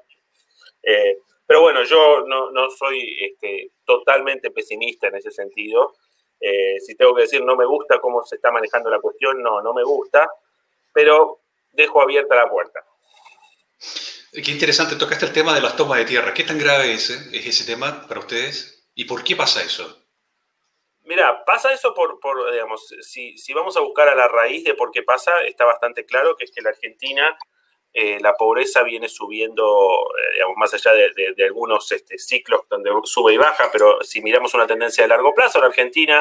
eh, 0.86 1.18
pero 1.46 1.60
bueno, 1.60 1.82
yo 1.84 2.24
no, 2.26 2.50
no 2.50 2.70
soy 2.70 3.16
este, 3.20 3.72
totalmente 3.84 4.50
pesimista 4.50 5.08
en 5.08 5.16
ese 5.16 5.30
sentido. 5.30 5.94
Eh, 6.40 6.80
si 6.80 6.94
tengo 6.96 7.14
que 7.14 7.22
decir, 7.22 7.44
no 7.44 7.56
me 7.56 7.66
gusta 7.66 8.00
cómo 8.00 8.24
se 8.24 8.36
está 8.36 8.50
manejando 8.50 8.90
la 8.90 9.00
cuestión, 9.00 9.42
no, 9.42 9.62
no 9.62 9.72
me 9.72 9.82
gusta, 9.82 10.28
pero 10.92 11.40
dejo 11.72 12.02
abierta 12.02 12.34
la 12.34 12.50
puerta. 12.50 12.84
Qué 14.32 14.50
interesante, 14.50 14.96
tocaste 14.96 15.26
el 15.26 15.32
tema 15.32 15.54
de 15.54 15.60
las 15.60 15.76
tomas 15.76 15.98
de 15.98 16.06
tierra. 16.06 16.34
¿Qué 16.34 16.42
tan 16.42 16.58
grave 16.58 16.92
es, 16.92 17.10
eh, 17.10 17.30
es 17.32 17.46
ese 17.46 17.64
tema 17.64 18.06
para 18.08 18.20
ustedes? 18.20 18.88
¿Y 18.94 19.04
por 19.04 19.22
qué 19.22 19.36
pasa 19.36 19.62
eso? 19.62 20.00
Mira, 21.02 21.44
pasa 21.44 21.72
eso 21.72 21.94
por, 21.94 22.18
por 22.18 22.50
digamos, 22.50 22.94
si, 23.02 23.36
si, 23.36 23.52
vamos 23.52 23.76
a 23.76 23.80
buscar 23.80 24.08
a 24.08 24.14
la 24.14 24.26
raíz 24.26 24.64
de 24.64 24.74
por 24.74 24.90
qué 24.90 25.02
pasa, 25.02 25.42
está 25.42 25.66
bastante 25.66 26.06
claro 26.06 26.34
que 26.34 26.44
es 26.44 26.50
que 26.50 26.62
la 26.62 26.70
Argentina 26.70 27.36
eh, 27.96 28.18
la 28.20 28.34
pobreza 28.34 28.82
viene 28.82 29.08
subiendo, 29.08 30.08
eh, 30.18 30.32
digamos, 30.34 30.56
más 30.56 30.74
allá 30.74 30.92
de, 30.92 31.44
algunos 31.44 31.92
este, 31.92 32.18
ciclos 32.18 32.62
donde 32.68 32.90
sube 33.04 33.34
y 33.34 33.36
baja, 33.36 33.70
pero 33.72 34.02
si 34.02 34.20
miramos 34.20 34.52
una 34.52 34.66
tendencia 34.66 35.04
de 35.04 35.08
largo 35.08 35.32
plazo, 35.32 35.60
la 35.60 35.66
Argentina, 35.66 36.20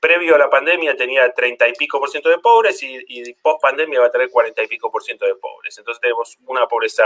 previo 0.00 0.34
a 0.34 0.38
la 0.38 0.48
pandemia, 0.48 0.96
tenía 0.96 1.30
30 1.30 1.68
y 1.68 1.72
pico 1.74 2.00
por 2.00 2.08
ciento 2.08 2.30
de 2.30 2.38
pobres 2.38 2.82
y, 2.82 3.34
post 3.34 3.60
pandemia 3.60 4.00
va 4.00 4.06
a 4.06 4.10
tener 4.10 4.30
40 4.30 4.62
y 4.62 4.66
pico 4.66 4.90
por 4.90 5.02
ciento 5.02 5.26
de 5.26 5.34
pobres. 5.34 5.76
Entonces 5.76 6.00
tenemos 6.00 6.38
una 6.46 6.66
pobreza 6.66 7.04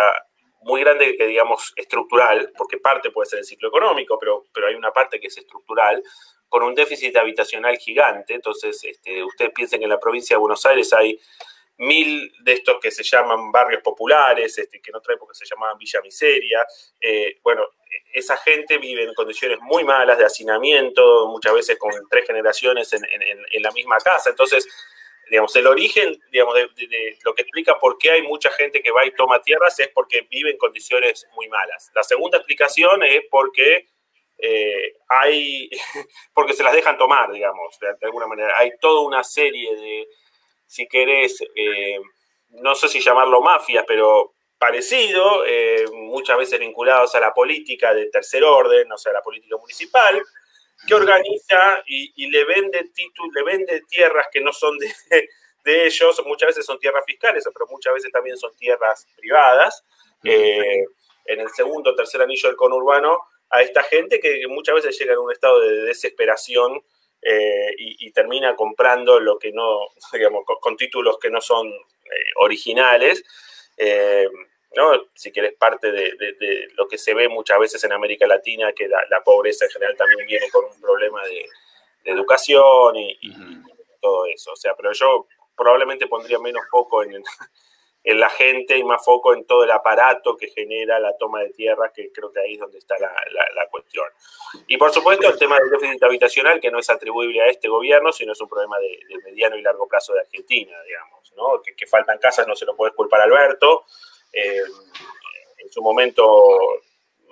muy 0.60 0.82
grande 0.82 1.16
que 1.16 1.26
digamos 1.26 1.72
estructural, 1.74 2.52
porque 2.56 2.78
parte 2.78 3.10
puede 3.10 3.28
ser 3.28 3.40
el 3.40 3.44
ciclo 3.44 3.68
económico, 3.68 4.16
pero, 4.16 4.44
pero 4.54 4.68
hay 4.68 4.76
una 4.76 4.92
parte 4.92 5.18
que 5.18 5.26
es 5.26 5.36
estructural, 5.36 6.00
con 6.48 6.62
un 6.62 6.76
déficit 6.76 7.16
habitacional 7.16 7.76
gigante. 7.78 8.34
Entonces, 8.34 8.84
este, 8.84 9.24
ustedes 9.24 9.50
piensen 9.52 9.80
que 9.80 9.86
en 9.86 9.90
la 9.90 9.98
provincia 9.98 10.36
de 10.36 10.40
Buenos 10.40 10.64
Aires 10.66 10.92
hay 10.92 11.18
mil 11.78 12.32
de 12.40 12.52
estos 12.52 12.78
que 12.80 12.90
se 12.90 13.02
llaman 13.02 13.50
barrios 13.50 13.82
populares, 13.82 14.56
este, 14.58 14.80
que 14.80 14.90
en 14.90 14.96
otra 14.96 15.14
época 15.14 15.34
se 15.34 15.46
llamaban 15.46 15.78
Villa 15.78 16.00
Miseria. 16.02 16.64
Eh, 17.00 17.38
bueno, 17.42 17.66
esa 18.12 18.36
gente 18.36 18.78
vive 18.78 19.04
en 19.04 19.14
condiciones 19.14 19.58
muy 19.60 19.84
malas 19.84 20.18
de 20.18 20.24
hacinamiento, 20.24 21.28
muchas 21.28 21.54
veces 21.54 21.78
con 21.78 21.92
tres 22.10 22.26
generaciones 22.26 22.92
en, 22.92 23.62
la 23.62 23.70
misma 23.72 23.96
casa. 23.98 24.30
Entonces, 24.30 24.66
digamos, 25.30 25.54
el 25.56 25.66
origen, 25.66 26.20
digamos, 26.30 26.54
de, 26.54 27.18
lo 27.24 27.34
que 27.34 27.42
explica 27.42 27.78
por 27.78 27.98
qué 27.98 28.12
hay 28.12 28.22
mucha 28.22 28.50
gente 28.50 28.82
que 28.82 28.90
va 28.90 29.06
y 29.06 29.12
toma 29.12 29.40
tierras 29.40 29.78
es 29.80 29.88
porque 29.88 30.26
vive 30.30 30.50
en 30.50 30.58
condiciones 30.58 31.26
muy 31.34 31.48
malas. 31.48 31.90
La 31.94 32.02
segunda 32.02 32.38
explicación 32.38 33.02
es 33.02 33.22
porque 33.30 33.88
eh, 34.38 34.96
hay, 35.08 35.70
porque 36.34 36.52
se 36.52 36.62
las 36.62 36.74
dejan 36.74 36.98
tomar, 36.98 37.30
digamos, 37.32 37.78
de, 37.80 38.06
alguna 38.06 38.26
manera. 38.26 38.54
Hay 38.58 38.72
toda 38.80 39.00
una 39.00 39.24
serie 39.24 39.74
de, 39.76 40.08
si 40.72 40.88
querés, 40.88 41.38
eh, 41.54 42.00
no 42.48 42.74
sé 42.74 42.88
si 42.88 42.98
llamarlo 42.98 43.42
mafia, 43.42 43.84
pero 43.86 44.32
parecido, 44.56 45.44
eh, 45.44 45.84
muchas 45.92 46.38
veces 46.38 46.58
vinculados 46.58 47.14
a 47.14 47.20
la 47.20 47.34
política 47.34 47.92
de 47.92 48.06
tercer 48.06 48.42
orden, 48.42 48.90
o 48.90 48.96
sea, 48.96 49.10
a 49.10 49.16
la 49.16 49.20
política 49.20 49.58
municipal, 49.58 50.22
que 50.86 50.94
organiza 50.94 51.82
y, 51.86 52.26
le 52.26 52.44
vende 52.46 52.90
le 53.34 53.42
vende 53.42 53.82
tierras 53.86 54.28
que 54.32 54.40
no 54.40 54.50
son 54.50 54.78
de, 55.64 55.86
ellos, 55.86 56.22
muchas 56.24 56.46
veces 56.46 56.64
son 56.64 56.78
tierras 56.78 57.04
fiscales, 57.04 57.44
pero 57.52 57.66
muchas 57.70 57.92
veces 57.92 58.10
también 58.10 58.38
son 58.38 58.56
tierras 58.56 59.06
privadas. 59.14 59.84
Eh, 60.24 60.86
en 61.26 61.40
el 61.40 61.50
segundo 61.50 61.90
o 61.90 61.94
tercer 61.94 62.22
anillo 62.22 62.48
del 62.48 62.56
conurbano, 62.56 63.18
a 63.50 63.60
esta 63.60 63.82
gente 63.82 64.18
que 64.20 64.42
muchas 64.48 64.76
veces 64.76 64.98
llega 64.98 65.12
en 65.12 65.18
un 65.18 65.32
estado 65.32 65.60
de 65.60 65.82
desesperación 65.82 66.82
eh, 67.22 67.74
y, 67.78 68.10
termina 68.10 68.56
comprando 68.56 69.20
lo 69.20 69.38
que 69.38 69.52
no, 69.52 69.88
digamos, 70.12 70.44
con, 70.44 70.76
títulos 70.76 71.18
que 71.18 71.30
no 71.30 71.40
son 71.40 71.68
eh, 71.68 72.32
originales. 72.36 73.24
¿no? 74.74 75.04
Si 75.14 75.30
quieres, 75.30 75.54
parte 75.54 75.92
de, 75.92 76.68
lo 76.76 76.88
que 76.88 76.98
se 76.98 77.14
ve 77.14 77.28
muchas 77.28 77.58
veces 77.58 77.84
en 77.84 77.92
América 77.92 78.26
Latina, 78.26 78.72
que 78.72 78.88
la, 78.88 79.22
pobreza 79.24 79.66
en 79.66 79.70
general 79.70 79.96
también 79.96 80.26
viene 80.26 80.48
con 80.50 80.64
un 80.64 80.80
problema 80.80 81.22
de, 81.24 81.46
educación 82.04 82.96
y, 82.96 83.32
todo 84.00 84.26
eso. 84.26 84.52
O 84.52 84.56
sea, 84.56 84.74
pero 84.74 84.92
yo 84.92 85.28
probablemente 85.56 86.08
pondría 86.08 86.38
menos 86.40 86.62
foco 86.70 87.04
en, 87.04 87.22
en, 88.04 88.21
la 88.21 88.28
gente 88.28 88.76
y 88.76 88.85
más 88.85 89.04
foco 89.04 89.35
en 89.35 89.44
todo 89.44 89.64
el 89.64 89.71
aparato 89.71 90.37
que 90.37 90.49
genera 90.49 90.99
la 90.99 91.16
toma 91.16 91.40
de 91.40 91.50
tierra, 91.50 91.92
que 91.94 92.11
creo 92.12 92.32
que 92.32 92.40
ahí 92.40 92.54
es 92.54 92.61
donde 92.61 92.78
está 92.78 92.99
la, 92.99 93.14
la, 93.54 93.66
cuestión. 93.68 94.06
Y 94.66 94.76
por 94.76 94.92
supuesto 94.92 95.28
el 95.28 95.38
tema 95.38 95.59
del 95.59 95.71
déficit 95.71 96.02
habitacional, 96.02 96.61
que 96.61 96.71
no 96.71 96.78
es 96.78 96.90
atribuible 96.90 97.40
a 97.42 97.49
este 97.49 97.68
gobierno, 97.68 98.12
sino 98.12 98.32
es 98.32 98.40
un 98.40 98.49
problema 98.49 98.78
de, 98.78 98.99
mediano 99.25 99.56
y 99.56 99.62
largo 99.62 99.88
plazo 99.88 100.12
de 100.14 100.21
Argentina, 100.21 100.76
digamos, 100.82 101.32
¿no? 101.37 101.62
Que, 101.62 101.87
faltan 101.87 102.18
casas 102.18 102.47
no 102.47 102.56
se 102.56 102.64
lo 102.64 102.75
puede 102.75 102.92
culpar 102.92 103.21
a 103.21 103.25
Alberto, 103.25 103.85
eh, 104.32 104.62
en 105.59 105.71
su 105.71 105.82
momento 105.82 106.82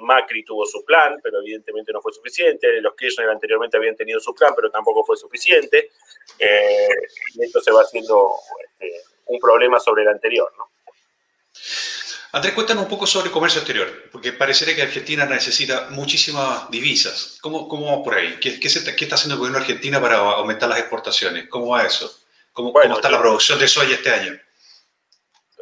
Macri 0.01 0.45
tuvo 0.45 0.67
su 0.67 0.85
plan, 0.85 1.19
pero 1.23 1.41
evidentemente 1.41 1.93
no 1.93 2.01
fue 2.01 2.13
suficiente. 2.13 2.81
Los 2.81 2.95
Kirchner 2.95 3.29
anteriormente 3.29 3.77
habían 3.77 3.97
tenido 3.97 4.21
su 4.21 4.35
plan, 4.35 4.53
pero 4.55 4.71
tampoco 4.71 5.05
fue 5.05 5.17
suficiente. 5.17 5.91
Eh, 6.39 6.89
y 7.35 7.45
esto 7.45 7.61
se 7.61 7.73
va 7.73 7.83
haciendo 7.83 8.33
este, 8.65 9.03
un 9.31 9.41
problema 9.41 9.79
sobre 9.81 10.03
el 10.03 10.09
anterior. 10.09 10.53
¿no? 10.57 10.69
Andrés, 12.33 12.55
cuéntanos 12.55 12.85
un 12.85 12.89
poco 12.89 13.07
sobre 13.07 13.31
comercio 13.31 13.61
exterior, 13.61 14.09
porque 14.13 14.33
parecería 14.33 14.77
que 14.77 14.83
Argentina 14.83 15.25
necesita 15.27 15.89
muchísimas 15.91 16.71
divisas. 16.71 17.39
¿Cómo, 17.41 17.69
cómo 17.69 17.87
vamos 17.87 18.05
por 18.05 18.15
ahí? 18.15 18.39
¿Qué, 18.41 18.61
qué, 18.61 18.69
está 18.69 19.15
haciendo 19.17 19.35
el 19.35 19.39
gobierno 19.39 19.59
argentino 19.59 20.01
para 20.01 20.19
aumentar 20.19 20.69
las 20.69 20.79
exportaciones? 20.79 21.49
¿Cómo 21.49 21.69
va 21.69 21.85
eso? 21.85 22.13
¿Cómo, 22.53 22.73
¿cómo 22.73 22.95
está 22.95 23.11
la 23.11 23.21
producción 23.21 23.59
de 23.59 23.67
soya 23.67 23.97
este 23.97 24.11
año? 24.11 24.39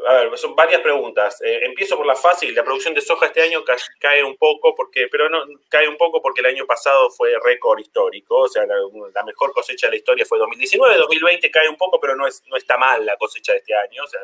A 0.06 0.12
ver, 0.14 0.38
son 0.38 0.54
varias 0.54 0.80
preguntas. 0.80 1.40
Eh, 1.42 1.60
empiezo 1.64 1.96
por 1.96 2.06
la 2.06 2.14
fácil. 2.14 2.54
La 2.54 2.62
producción 2.62 2.94
de 2.94 3.00
soja 3.00 3.26
este 3.26 3.42
año 3.42 3.64
cae 3.98 4.22
un 4.22 4.36
poco, 4.36 4.74
porque, 4.74 5.08
pero 5.10 5.28
no 5.28 5.44
cae 5.68 5.88
un 5.88 5.96
poco 5.96 6.22
porque 6.22 6.40
el 6.40 6.46
año 6.46 6.66
pasado 6.66 7.10
fue 7.10 7.34
récord 7.42 7.78
histórico. 7.80 8.36
O 8.40 8.48
sea, 8.48 8.64
la, 8.66 9.24
mejor 9.24 9.52
cosecha 9.52 9.86
de 9.86 9.92
la 9.92 9.96
historia 9.96 10.24
fue 10.24 10.38
2019. 10.38 10.96
2020 10.96 11.50
cae 11.50 11.68
un 11.68 11.76
poco, 11.76 11.98
pero 12.00 12.14
no, 12.14 12.26
es, 12.26 12.42
no 12.46 12.56
está 12.56 12.76
mal 12.76 13.04
la 13.04 13.16
cosecha 13.16 13.52
de 13.52 13.58
este 13.58 13.74
año. 13.74 14.04
O 14.04 14.06
sea, 14.06 14.20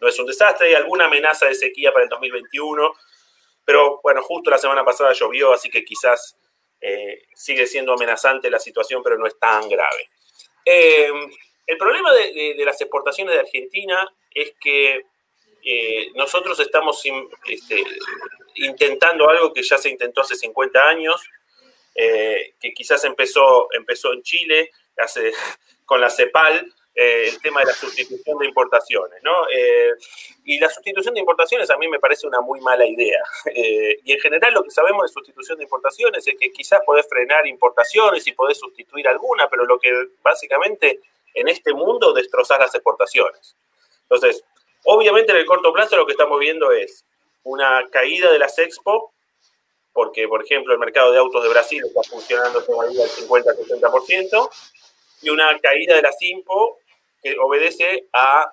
no, 0.00 0.08
es 0.08 0.18
un 0.18 0.26
desastre. 0.26 0.68
Hay 0.68 0.74
alguna 0.74 1.06
amenaza 1.06 1.46
de 1.46 1.54
sequía 1.54 1.92
para 1.92 2.04
el 2.04 2.10
2021. 2.10 2.92
Pero 3.64 4.00
bueno, 4.02 4.22
justo 4.22 4.50
la 4.50 4.58
semana 4.58 4.84
pasada 4.84 5.12
llovió, 5.12 5.52
así 5.52 5.70
que 5.70 5.84
quizás 5.84 6.36
eh, 6.80 7.22
sigue 7.34 7.66
siendo 7.66 7.92
amenazante 7.92 8.50
la 8.50 8.58
situación, 8.58 9.02
pero 9.02 9.16
no 9.16 9.26
es 9.26 9.38
tan 9.38 9.68
grave. 9.68 10.10
Eh, 10.64 11.10
el 11.66 11.76
problema 11.76 12.12
de, 12.12 12.54
las 12.64 12.80
exportaciones 12.80 13.34
de 13.34 13.40
Argentina 13.40 14.08
es 14.34 14.54
que 14.60 15.04
eh, 15.64 16.10
nosotros 16.14 16.58
estamos 16.60 17.02
este, 17.46 17.84
intentando 18.56 19.28
algo 19.28 19.52
que 19.52 19.62
ya 19.62 19.78
se 19.78 19.88
intentó 19.88 20.22
hace 20.22 20.34
50 20.34 20.88
años, 20.88 21.22
eh, 21.94 22.54
que 22.60 22.72
quizás 22.72 23.04
empezó, 23.04 23.68
empezó 23.72 24.12
en 24.12 24.22
Chile 24.22 24.70
hace, 24.98 25.32
con 25.84 26.00
la 26.00 26.10
CEPAL, 26.10 26.72
eh, 26.94 27.28
el 27.28 27.40
tema 27.40 27.60
de 27.60 27.66
la 27.66 27.72
sustitución 27.72 28.38
de 28.38 28.46
importaciones. 28.46 29.22
¿no? 29.22 29.32
y 30.44 30.58
la 30.58 30.68
sustitución 30.68 31.14
de 31.14 31.20
importaciones 31.20 31.70
a 31.70 31.76
mí 31.78 31.86
me 31.88 32.00
parece 32.00 32.26
una 32.26 32.40
muy 32.40 32.60
mala 32.60 32.84
idea. 32.84 33.22
y 33.54 34.12
en 34.12 34.20
general 34.20 34.52
lo 34.52 34.64
que 34.64 34.70
sabemos 34.70 35.04
de 35.04 35.12
sustitución 35.12 35.58
de 35.58 35.64
importaciones 35.64 36.26
es 36.26 36.34
que 36.38 36.50
quizás 36.50 36.80
podés 36.84 37.08
frenar 37.08 37.46
importaciones 37.46 38.26
y 38.26 38.32
podés 38.32 38.58
sustituir 38.58 39.06
alguna, 39.06 39.48
pero 39.48 39.64
lo 39.64 39.78
que 39.78 39.90
básicamente 40.22 41.00
en 41.34 41.48
este 41.48 41.72
mundo 41.72 42.12
destrozar 42.12 42.60
las 42.60 42.74
exportaciones. 42.74 43.56
Entonces, 44.02 44.44
obviamente 44.84 45.32
en 45.32 45.38
el 45.38 45.46
corto 45.46 45.72
plazo 45.72 45.96
lo 45.96 46.06
que 46.06 46.12
estamos 46.12 46.38
viendo 46.38 46.70
es 46.72 47.04
una 47.44 47.88
caída 47.90 48.30
de 48.30 48.38
las 48.38 48.58
expo, 48.58 49.12
porque, 49.92 50.26
por 50.26 50.42
ejemplo, 50.42 50.72
el 50.72 50.78
mercado 50.78 51.12
de 51.12 51.18
autos 51.18 51.42
de 51.42 51.50
Brasil 51.50 51.82
está 51.84 52.02
funcionando 52.02 52.62
todavía 52.64 53.04
al 53.04 53.10
50-60%, 53.10 54.50
y 55.22 55.30
una 55.30 55.58
caída 55.60 55.96
de 55.96 56.02
las 56.02 56.20
IMPO 56.20 56.78
que 57.22 57.36
obedece 57.38 58.08
a 58.12 58.50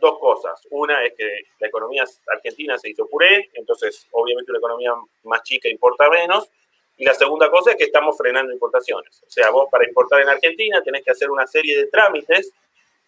dos 0.00 0.18
cosas. 0.18 0.60
Una 0.70 1.04
es 1.04 1.14
que 1.16 1.28
la 1.60 1.68
economía 1.68 2.04
argentina 2.26 2.78
se 2.78 2.90
hizo 2.90 3.06
puré, 3.06 3.50
entonces 3.54 4.06
obviamente 4.12 4.50
una 4.52 4.58
economía 4.58 4.92
más 5.22 5.42
chica 5.42 5.68
importa 5.68 6.10
menos, 6.10 6.50
y 6.96 7.04
la 7.04 7.14
segunda 7.14 7.50
cosa 7.50 7.72
es 7.72 7.76
que 7.76 7.84
estamos 7.84 8.16
frenando 8.16 8.52
importaciones. 8.52 9.22
O 9.26 9.30
sea, 9.30 9.50
vos 9.50 9.68
para 9.70 9.86
importar 9.86 10.20
en 10.20 10.28
Argentina 10.28 10.82
tenés 10.82 11.02
que 11.02 11.10
hacer 11.10 11.30
una 11.30 11.46
serie 11.46 11.76
de 11.76 11.86
trámites. 11.86 12.52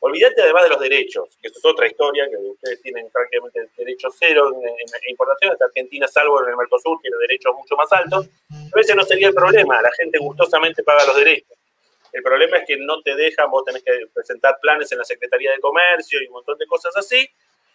Olvídate 0.00 0.42
además 0.42 0.64
de 0.64 0.68
los 0.70 0.80
derechos, 0.80 1.38
que 1.40 1.48
eso 1.48 1.58
es 1.58 1.64
otra 1.64 1.86
historia, 1.86 2.28
que 2.28 2.36
ustedes 2.36 2.82
tienen 2.82 3.08
prácticamente 3.10 3.70
derecho 3.76 4.08
cero 4.10 4.52
en, 4.62 5.10
importaciones. 5.10 5.60
Argentina, 5.62 6.06
salvo 6.08 6.42
en 6.42 6.50
el 6.50 6.56
Mercosur, 6.56 6.98
tiene 7.00 7.16
derechos 7.18 7.54
mucho 7.54 7.76
más 7.76 7.90
altos. 7.92 8.28
A 8.50 8.76
veces 8.76 8.94
no 8.94 9.04
sería 9.04 9.28
el 9.28 9.34
problema, 9.34 9.80
la 9.80 9.92
gente 9.92 10.18
gustosamente 10.18 10.82
paga 10.82 11.06
los 11.06 11.16
derechos. 11.16 11.56
El 12.12 12.22
problema 12.22 12.58
es 12.58 12.66
que 12.66 12.76
no 12.76 13.02
te 13.02 13.14
dejan, 13.14 13.50
vos 13.50 13.64
tenés 13.64 13.82
que 13.82 13.92
presentar 14.12 14.58
planes 14.60 14.90
en 14.92 14.98
la 14.98 15.04
Secretaría 15.04 15.52
de 15.52 15.60
Comercio 15.60 16.22
y 16.22 16.26
un 16.26 16.34
montón 16.34 16.58
de 16.58 16.66
cosas 16.66 16.96
así. 16.96 17.28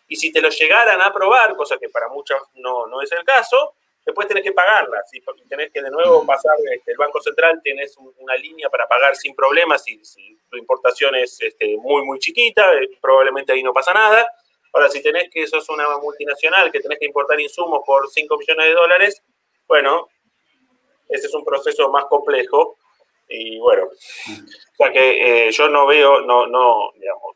Y 0.07 0.15
si 0.15 0.31
te 0.31 0.41
lo 0.41 0.49
llegaran 0.49 0.99
a 0.99 1.07
aprobar, 1.07 1.55
cosa 1.55 1.77
que 1.77 1.89
para 1.89 2.09
muchos 2.09 2.37
no, 2.55 2.85
no 2.87 3.01
es 3.01 3.11
el 3.11 3.23
caso, 3.23 3.75
después 4.05 4.27
tenés 4.27 4.43
que 4.43 4.51
pagarlas 4.51 5.09
y 5.13 5.21
tenés 5.47 5.71
que 5.71 5.81
de 5.81 5.91
nuevo 5.91 6.25
pasar 6.25 6.55
este, 6.73 6.91
el 6.91 6.97
Banco 6.97 7.21
Central, 7.21 7.61
tenés 7.63 7.95
una 8.17 8.35
línea 8.35 8.69
para 8.69 8.87
pagar 8.87 9.15
sin 9.15 9.35
problemas 9.35 9.83
si, 9.83 10.03
si 10.03 10.37
tu 10.49 10.57
importación 10.57 11.15
es 11.15 11.39
este, 11.41 11.77
muy, 11.77 12.03
muy 12.03 12.19
chiquita, 12.19 12.73
eh, 12.73 12.89
probablemente 13.01 13.53
ahí 13.53 13.63
no 13.63 13.73
pasa 13.73 13.93
nada. 13.93 14.29
Ahora, 14.73 14.89
si 14.89 15.01
tenés 15.01 15.29
que 15.29 15.45
sos 15.47 15.67
una 15.69 15.97
multinacional, 15.97 16.71
que 16.71 16.79
tenés 16.79 16.97
que 16.97 17.05
importar 17.05 17.39
insumos 17.39 17.81
por 17.85 18.09
5 18.09 18.37
millones 18.37 18.67
de 18.67 18.73
dólares, 18.73 19.23
bueno, 19.67 20.07
ese 21.09 21.27
es 21.27 21.33
un 21.33 21.43
proceso 21.43 21.89
más 21.89 22.05
complejo 22.05 22.77
y 23.27 23.59
bueno, 23.59 23.83
o 23.85 24.75
sea 24.77 24.91
que 24.91 25.47
eh, 25.47 25.51
yo 25.51 25.69
no 25.69 25.85
veo, 25.85 26.21
no, 26.21 26.47
no, 26.47 26.91
digamos, 26.95 27.35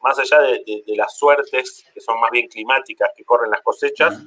más 0.00 0.18
allá 0.18 0.40
de, 0.40 0.62
de, 0.64 0.96
las 0.96 1.16
suertes 1.16 1.84
que 1.92 2.00
son 2.00 2.18
más 2.20 2.30
bien 2.30 2.48
climáticas 2.48 3.10
que 3.16 3.24
corren 3.24 3.50
las 3.50 3.62
cosechas, 3.62 4.20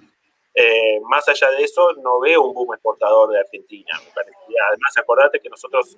eh, 0.54 1.00
más 1.02 1.28
allá 1.28 1.52
de 1.52 1.64
eso, 1.64 1.94
no 2.04 2.20
veo 2.20 2.42
un 2.42 2.54
boom 2.54 2.74
exportador 2.74 3.32
de 3.32 3.40
Argentina. 3.40 3.92
Además, 3.96 4.98
acordate 4.98 5.40
que 5.40 5.50
nosotros 5.50 5.98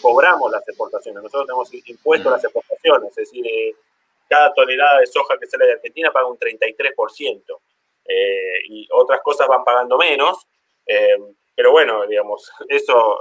cobramos 0.00 0.50
las 0.50 0.66
exportaciones, 0.66 1.22
nosotros 1.22 1.46
tenemos 1.46 1.88
impuestos 1.88 2.32
las 2.32 2.44
exportaciones, 2.44 3.10
es 3.10 3.16
decir, 3.16 3.46
eh, 3.46 3.74
cada 4.28 4.52
tonelada 4.52 5.00
de 5.00 5.06
soja 5.06 5.38
que 5.38 5.46
sale 5.46 5.66
de 5.66 5.72
Argentina 5.72 6.12
paga 6.12 6.28
un 6.28 6.38
33%, 6.38 7.60
eh, 8.04 8.60
y 8.68 8.88
otras 8.92 9.20
cosas 9.22 9.48
van 9.48 9.64
pagando 9.64 9.96
menos, 9.98 10.46
pero 11.54 11.70
bueno, 11.70 12.06
digamos, 12.06 12.50
eso, 12.68 13.18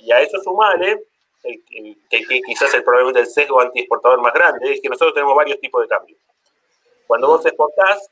y 0.00 0.10
a 0.10 0.20
eso 0.20 0.40
sumale, 0.42 1.04
que, 1.42 2.40
quizás 2.46 2.72
el 2.74 2.84
problema 2.84 3.12
del 3.12 3.26
sesgo 3.26 3.60
anti-exportador 3.60 4.20
más 4.20 4.32
grande, 4.32 4.72
es 4.72 4.80
que 4.80 4.88
nosotros 4.88 5.14
tenemos 5.14 5.34
varios 5.34 5.60
tipos 5.60 5.82
de 5.82 5.88
cambios. 5.88 6.18
Cuando 7.06 7.28
vos 7.28 7.44
exportás, 7.44 8.10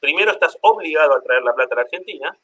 primero 0.00 0.32
estás 0.32 0.56
obligado 0.62 1.14
a 1.14 1.22
traer 1.22 1.42
la 1.42 1.54
plata 1.54 1.74
a 1.74 1.76
la 1.76 1.82
Argentina 1.82 2.36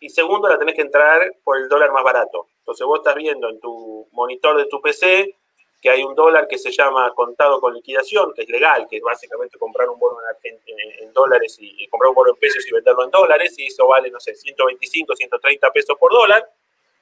y 0.00 0.10
segundo 0.10 0.48
la 0.48 0.58
tenés 0.58 0.74
que 0.74 0.82
entrar 0.82 1.34
por 1.42 1.58
el 1.58 1.68
dólar 1.68 1.92
más 1.92 2.04
barato. 2.04 2.48
Entonces 2.58 2.86
vos 2.86 2.98
estás 2.98 3.14
viendo 3.14 3.48
en 3.48 3.60
tu 3.60 4.08
monitor 4.12 4.56
de 4.56 4.66
tu 4.66 4.80
PC 4.80 5.36
que 5.80 5.90
hay 5.90 6.04
un 6.04 6.14
dólar 6.14 6.46
que 6.46 6.58
se 6.58 6.70
llama 6.70 7.12
contado 7.12 7.60
con 7.60 7.74
liquidación, 7.74 8.32
que 8.34 8.42
es 8.42 8.48
legal, 8.48 8.86
que 8.88 8.98
es 8.98 9.02
básicamente 9.02 9.58
comprar 9.58 9.88
un 9.88 9.98
bono 9.98 10.18
en, 10.44 10.60
en, 11.00 11.12
dólares 11.12 11.56
y, 11.58 11.88
comprar 11.88 12.10
un 12.10 12.14
bono 12.14 12.30
en 12.30 12.36
pesos 12.36 12.64
y 12.68 12.72
venderlo 12.72 13.02
en 13.02 13.10
dólares, 13.10 13.58
y 13.58 13.66
eso 13.66 13.88
vale, 13.88 14.08
no 14.08 14.20
sé, 14.20 14.32
125, 14.36 15.16
130 15.16 15.70
pesos 15.72 15.98
por 15.98 16.12
dólar, 16.12 16.48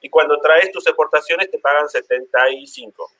y 0.01 0.09
cuando 0.09 0.39
traes 0.39 0.71
tus 0.71 0.87
exportaciones 0.87 1.51
te 1.51 1.59
pagan 1.59 1.87
75. 1.87 3.11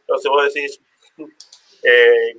Entonces 0.00 0.30
vos 0.30 0.54
decís, 0.54 0.80
Eh, 1.82 2.34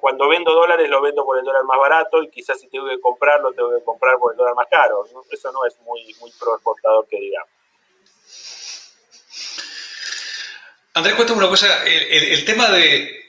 cuando 0.00 0.28
vendo 0.28 0.52
dólares 0.52 0.88
lo 0.88 1.00
vendo 1.00 1.24
por 1.24 1.38
el 1.38 1.44
dólar 1.44 1.64
más 1.64 1.78
barato 1.78 2.22
y 2.22 2.30
quizás 2.30 2.60
si 2.60 2.68
tengo 2.68 2.88
que 2.88 3.00
comprarlo 3.00 3.52
tengo 3.52 3.70
que 3.70 3.84
comprar 3.84 4.18
por 4.18 4.32
el 4.32 4.36
dólar 4.36 4.54
más 4.54 4.66
caro. 4.68 5.04
Eso 5.30 5.52
no 5.52 5.64
es 5.64 5.78
muy, 5.80 6.14
muy 6.20 6.32
pro 6.38 6.54
exportador 6.54 7.06
que 7.08 7.20
digamos. 7.20 7.50
Andrés, 10.94 11.14
cuéntame 11.14 11.38
una 11.38 11.48
cosa, 11.48 11.84
el, 11.86 12.44
tema 12.44 12.68
de 12.68 13.20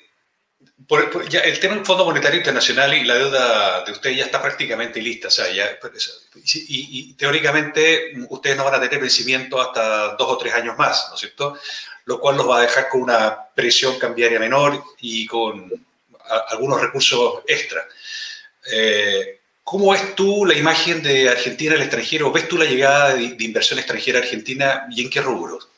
el 1.43 1.59
tema 1.59 1.75
del 1.75 1.85
Fondo 1.85 2.05
Monetario 2.05 2.39
Internacional 2.39 2.93
y 2.93 3.03
la 3.03 3.15
deuda 3.15 3.83
de 3.85 3.91
ustedes 3.91 4.17
ya 4.17 4.25
está 4.25 4.41
prácticamente 4.41 5.01
lista, 5.01 5.27
o 5.27 5.31
sea, 5.31 5.49
ya, 5.51 5.77
pues, 5.79 6.27
y, 6.43 7.13
teóricamente 7.13 8.13
ustedes 8.29 8.57
no 8.57 8.65
van 8.65 8.75
a 8.75 8.81
tener 8.81 8.99
vencimiento 8.99 9.61
hasta 9.61 10.15
dos 10.15 10.27
o 10.27 10.37
tres 10.37 10.53
años 10.53 10.77
más, 10.77 11.07
¿no 11.09 11.15
es 11.15 11.21
cierto? 11.21 11.57
Lo 12.05 12.19
cual 12.19 12.37
los 12.37 12.49
va 12.49 12.57
a 12.57 12.61
dejar 12.61 12.89
con 12.89 13.03
una 13.03 13.49
presión 13.53 13.99
cambiaria 13.99 14.39
menor 14.39 14.83
y 14.99 15.27
con 15.27 15.71
algunos 16.49 16.81
recursos 16.81 17.43
extra. 17.47 17.87
Eh, 18.71 19.39
¿Cómo 19.63 19.91
ves 19.91 20.15
tú 20.15 20.45
la 20.45 20.55
imagen 20.55 21.01
de 21.01 21.29
Argentina 21.29 21.75
al 21.75 21.81
extranjero? 21.81 22.31
¿Ves 22.31 22.47
tú 22.47 22.57
la 22.57 22.65
llegada 22.65 23.15
de, 23.15 23.35
inversión 23.39 23.79
extranjera 23.79 24.19
a 24.19 24.21
Argentina 24.21 24.87
y 24.91 25.03
en 25.03 25.09
qué 25.09 25.21
rubros? 25.21 25.69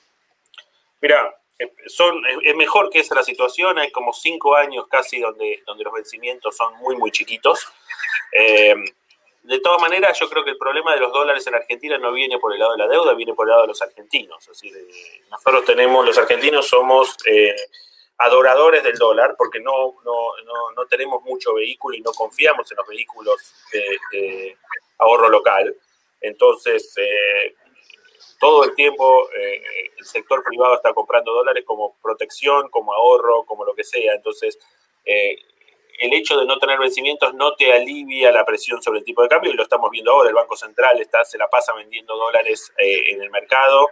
Mira, 1.02 1.36
eh, 1.60 1.72
son, 1.88 2.24
es 2.44 2.56
mejor 2.56 2.90
que 2.90 3.00
esa 3.00 3.14
la 3.14 3.24
situación, 3.24 3.78
hay 3.78 3.92
como 3.92 4.14
cinco 4.14 4.56
años 4.56 4.88
casi 4.90 5.20
donde, 5.20 5.62
donde 5.68 5.84
los 5.84 5.94
vencimientos 5.94 6.56
son 6.56 6.76
muy, 6.78 6.96
muy 6.96 7.12
chiquitos. 7.12 7.68
Eh, 8.32 8.74
de 9.44 9.60
todas 9.60 9.82
maneras, 9.82 10.18
yo 10.18 10.30
creo 10.30 10.44
que 10.44 10.52
el 10.52 10.58
problema 10.58 10.94
de 10.94 11.02
los 11.02 11.12
dólares 11.12 11.46
en 11.48 11.56
Argentina 11.56 11.98
no 11.98 12.14
viene 12.14 12.40
por 12.40 12.54
el 12.54 12.60
lado 12.60 12.72
de 12.72 12.78
la 12.78 12.88
deuda, 12.88 13.14
viene 13.14 13.34
por 13.34 13.46
el 13.46 13.50
lado 13.50 13.64
de 13.64 13.68
los 13.68 13.82
argentinos. 13.82 14.48
Nosotros 15.30 15.66
tenemos, 15.66 16.06
los 16.06 16.18
argentinos 16.18 16.68
somos 16.68 17.18
adoradores 18.18 18.84
del 18.84 18.98
dólar 18.98 19.36
porque 19.38 19.60
no, 19.60 19.96
no, 20.04 20.86
tenemos 20.90 21.24
mucho 21.24 21.54
vehículo 21.54 21.96
y 21.98 22.02
no 22.02 22.12
confiamos 22.12 22.70
en 22.72 22.78
los 22.78 22.88
vehículos 22.88 23.54
de, 24.12 24.58
ahorro 25.00 25.30
local. 25.30 25.76
Entonces, 26.22 26.94
eh, 26.98 27.56
todo 28.40 28.64
el 28.66 28.76
tiempo 28.76 29.30
eh, 29.32 29.62
el 29.98 30.06
sector 30.06 30.44
privado 30.44 30.76
está 30.76 30.94
comprando 30.94 31.34
dólares 31.34 31.64
como 31.66 31.96
protección, 32.02 32.70
como 32.70 32.94
ahorro, 32.94 33.44
como 33.46 33.66
lo 33.66 33.74
que 33.74 33.84
sea. 33.84 34.14
Entonces, 34.14 34.58
eh, 35.06 35.36
el 36.00 36.14
hecho 36.14 36.38
de 36.38 36.46
no 36.46 36.60
tener 36.60 36.80
vencimientos 36.80 37.34
no 37.34 37.56
te 37.56 37.74
alivia 37.74 38.32
la 38.32 38.46
presión 38.46 38.82
sobre 38.82 39.00
el 39.00 39.06
tipo 39.06 39.24
de 39.24 39.30
cambio 39.30 39.52
y 39.52 39.56
lo 39.56 39.64
estamos 39.64 39.90
viendo 39.90 40.12
ahora. 40.12 40.30
El 40.30 40.36
Banco 40.36 40.56
Central 40.56 41.00
está, 41.00 41.26
se 41.26 41.38
la 41.38 41.48
pasa 41.48 41.74
vendiendo 41.74 42.16
dólares 42.16 42.72
en 42.78 43.22
el 43.22 43.30
mercado 43.30 43.90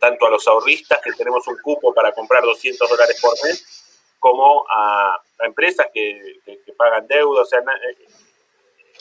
tanto 0.00 0.26
a 0.26 0.30
los 0.30 0.48
ahorristas, 0.48 1.00
que 1.02 1.12
tenemos 1.12 1.46
un 1.46 1.58
cupo 1.58 1.92
para 1.94 2.10
comprar 2.12 2.42
200 2.42 2.88
dólares 2.88 3.20
por 3.20 3.32
mes, 3.44 4.16
como 4.18 4.64
a, 4.68 5.20
empresas 5.40 5.86
que, 5.92 6.40
pagan 6.76 7.06
deuda. 7.06 7.42
O 7.42 7.44
sea, 7.44 7.60
eh, 7.60 8.08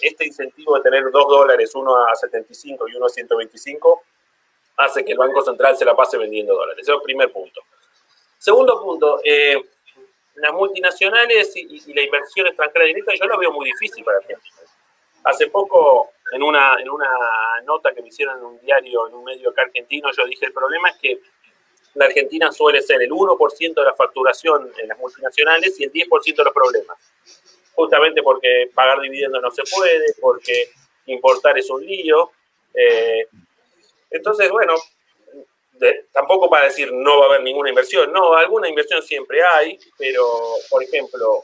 este 0.01 0.25
incentivo 0.25 0.75
de 0.75 0.81
tener 0.81 1.09
2 1.09 1.11
dólares, 1.11 1.73
uno 1.73 2.05
a 2.05 2.13
75 2.13 2.87
y 2.89 2.95
uno 2.95 3.05
a 3.05 3.09
125, 3.09 4.03
hace 4.77 5.03
que 5.03 5.13
el 5.13 5.17
Banco 5.17 5.41
Central 5.41 5.77
se 5.77 5.85
la 5.85 5.95
pase 5.95 6.17
vendiendo 6.17 6.53
dólares. 6.53 6.83
Ese 6.83 6.91
es 6.91 6.97
el 6.97 7.03
primer 7.03 7.31
punto. 7.31 7.61
Segundo 8.37 8.81
punto, 8.81 9.19
eh, 9.23 9.61
las 10.35 10.53
multinacionales 10.53 11.55
y, 11.55 11.93
la 11.93 12.01
inversión 12.01 12.47
extranjera 12.47 12.85
directa, 12.85 13.13
yo 13.15 13.25
lo 13.25 13.37
veo 13.37 13.51
muy 13.51 13.65
difícil 13.65 14.03
para 14.03 14.17
Argentina. 14.17 14.55
Hace 15.23 15.47
poco 15.47 16.11
en 16.31 16.43
una, 16.43 16.75
en 16.79 16.89
una 16.89 17.09
nota 17.63 17.93
que 17.93 18.01
me 18.01 18.09
hicieron 18.09 18.37
en 18.37 18.45
un 18.45 18.59
diario, 18.59 19.07
en 19.07 19.13
un 19.15 19.23
medio 19.23 19.49
acá 19.49 19.63
argentino, 19.63 20.09
yo 20.15 20.25
dije, 20.25 20.45
el 20.45 20.53
problema 20.53 20.89
es 20.89 20.97
que 20.97 21.19
la 21.95 22.05
Argentina 22.05 22.51
suele 22.51 22.81
ser 22.81 23.01
el 23.01 23.09
1% 23.09 23.73
de 23.73 23.83
la 23.83 23.93
facturación 23.93 24.71
en 24.77 24.87
las 24.87 24.97
multinacionales 24.97 25.79
y 25.79 25.85
el 25.85 25.91
10% 25.91 26.35
de 26.35 26.43
los 26.43 26.53
problemas. 26.53 26.97
Justamente 27.73 28.21
porque 28.21 28.69
pagar 28.73 28.99
dividendos 29.01 29.41
no 29.41 29.51
se 29.51 29.63
puede, 29.63 30.13
porque 30.21 30.69
importar 31.07 31.57
es 31.57 31.69
un 31.69 31.85
lío. 31.85 32.31
Eh, 32.73 33.25
entonces, 34.11 34.49
bueno, 34.51 34.75
tampoco 36.11 36.49
para 36.49 36.65
decir 36.65 36.91
no 36.91 37.19
va 37.19 37.25
a 37.25 37.29
haber 37.29 37.43
ninguna 37.43 37.69
inversión, 37.69 38.11
no, 38.11 38.33
alguna 38.33 38.67
inversión 38.67 39.01
siempre 39.01 39.41
hay, 39.43 39.79
pero, 39.97 40.27
por 40.69 40.83
ejemplo, 40.83 41.43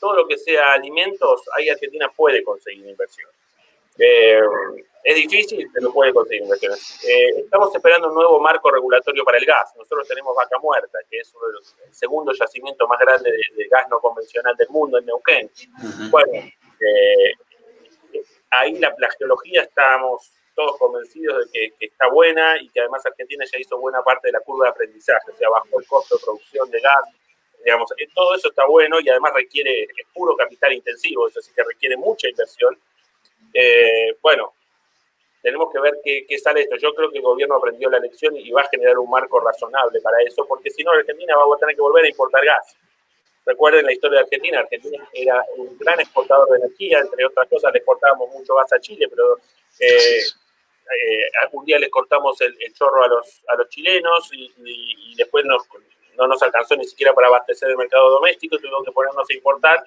todo 0.00 0.14
lo 0.14 0.26
que 0.26 0.38
sea 0.38 0.72
alimentos, 0.72 1.42
ahí 1.56 1.68
Argentina 1.68 2.10
puede 2.14 2.42
conseguir 2.42 2.86
inversión. 2.86 3.30
Eh, 4.00 4.40
es 5.02 5.14
difícil, 5.14 5.70
pero 5.72 5.92
puede 5.92 6.12
conseguir 6.12 6.42
inversiones. 6.42 7.04
Eh, 7.04 7.40
estamos 7.40 7.74
esperando 7.74 8.08
un 8.08 8.14
nuevo 8.14 8.40
marco 8.40 8.70
regulatorio 8.70 9.24
para 9.24 9.38
el 9.38 9.46
gas. 9.46 9.74
Nosotros 9.76 10.06
tenemos 10.08 10.34
Vaca 10.34 10.58
Muerta, 10.58 10.98
que 11.10 11.18
es 11.18 11.32
uno 11.34 11.46
de 11.46 11.52
los, 11.54 11.76
el 11.86 11.94
segundo 11.94 12.32
yacimiento 12.32 12.86
más 12.86 12.98
grande 12.98 13.30
de, 13.30 13.68
gas 13.68 13.86
no 13.90 13.98
convencional 14.00 14.54
del 14.56 14.68
mundo 14.68 14.98
en 14.98 15.06
Neuquén. 15.06 15.50
Bueno, 16.10 16.32
eh, 16.34 17.32
ahí 18.50 18.78
la, 18.78 18.94
geología 19.18 19.62
estamos 19.62 20.32
todos 20.54 20.76
convencidos 20.78 21.50
de 21.50 21.72
que, 21.78 21.86
está 21.86 22.08
buena 22.08 22.60
y 22.60 22.68
que 22.68 22.80
además 22.80 23.04
Argentina 23.06 23.44
ya 23.50 23.58
hizo 23.58 23.78
buena 23.78 24.02
parte 24.02 24.28
de 24.28 24.32
la 24.32 24.40
curva 24.40 24.66
de 24.66 24.70
aprendizaje, 24.70 25.30
o 25.30 25.36
sea, 25.36 25.48
bajó 25.48 25.80
el 25.80 25.86
costo 25.86 26.16
de 26.16 26.24
producción 26.24 26.70
de 26.70 26.80
gas, 26.80 27.04
digamos, 27.64 27.90
todo 28.14 28.34
eso 28.34 28.48
está 28.48 28.66
bueno 28.66 29.00
y 29.00 29.08
además 29.08 29.32
requiere, 29.34 29.84
es 29.84 30.06
puro 30.12 30.36
capital 30.36 30.72
intensivo, 30.72 31.28
eso 31.28 31.40
sí 31.40 31.52
que 31.54 31.62
requiere 31.62 31.96
mucha 31.96 32.28
inversión 32.28 32.76
eh, 33.52 34.16
bueno, 34.22 34.52
tenemos 35.42 35.72
que 35.72 35.80
ver 35.80 35.94
qué, 36.04 36.38
sale 36.38 36.62
esto. 36.62 36.76
Yo 36.76 36.94
creo 36.94 37.10
que 37.10 37.18
el 37.18 37.24
gobierno 37.24 37.56
aprendió 37.56 37.88
la 37.88 37.98
lección 37.98 38.36
y 38.36 38.50
va 38.50 38.62
a 38.62 38.68
generar 38.68 38.98
un 38.98 39.08
marco 39.08 39.40
razonable 39.40 40.00
para 40.00 40.20
eso, 40.22 40.46
porque 40.46 40.70
si 40.70 40.84
no, 40.84 40.92
Argentina 40.92 41.36
va 41.36 41.54
a 41.54 41.58
tener 41.58 41.74
que 41.74 41.80
volver 41.80 42.04
a 42.04 42.08
importar 42.08 42.44
gas. 42.44 42.76
Recuerden 43.46 43.86
la 43.86 43.92
historia 43.92 44.18
de 44.18 44.24
Argentina. 44.24 44.60
Argentina 44.60 45.08
era 45.12 45.42
un 45.56 45.78
gran 45.78 45.98
exportador 45.98 46.48
de 46.50 46.58
energía, 46.58 46.98
entre 46.98 47.24
otras 47.24 47.48
cosas, 47.48 47.72
le 47.72 47.78
exportábamos 47.78 48.30
mucho 48.30 48.54
gas 48.54 48.72
a 48.72 48.80
Chile, 48.80 49.06
pero 49.08 49.38
eh, 49.80 50.18
eh, 50.18 51.64
día 51.64 51.78
les 51.78 51.90
cortamos 51.90 52.38
el, 52.42 52.56
chorro 52.74 53.02
a 53.04 53.08
los, 53.08 53.42
a 53.48 53.54
los 53.54 53.68
chilenos 53.68 54.30
y, 54.32 55.14
después 55.16 55.44
no 55.44 56.26
nos 56.26 56.42
alcanzó 56.42 56.76
ni 56.76 56.84
siquiera 56.86 57.14
para 57.14 57.28
abastecer 57.28 57.70
el 57.70 57.76
mercado 57.76 58.10
doméstico, 58.10 58.56
tuvimos 58.58 58.84
que 58.84 58.92
ponernos 58.92 59.28
a 59.28 59.34
importar 59.34 59.84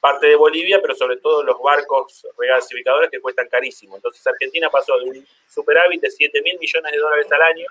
parte 0.00 0.26
de 0.28 0.36
Bolivia, 0.36 0.80
pero 0.80 0.94
sobre 0.94 1.16
todo 1.16 1.42
los 1.42 1.60
barcos 1.60 2.26
regasificadores 2.38 3.10
que 3.10 3.20
cuestan 3.20 3.48
carísimo. 3.48 3.96
Entonces 3.96 4.24
Argentina 4.26 4.70
pasó 4.70 4.96
de 4.98 5.04
un 5.04 5.26
superávit 5.48 6.00
de 6.00 6.10
7 6.10 6.42
mil 6.42 6.58
millones 6.58 6.92
de 6.92 6.98
dólares 6.98 7.26
al 7.30 7.42
año 7.42 7.66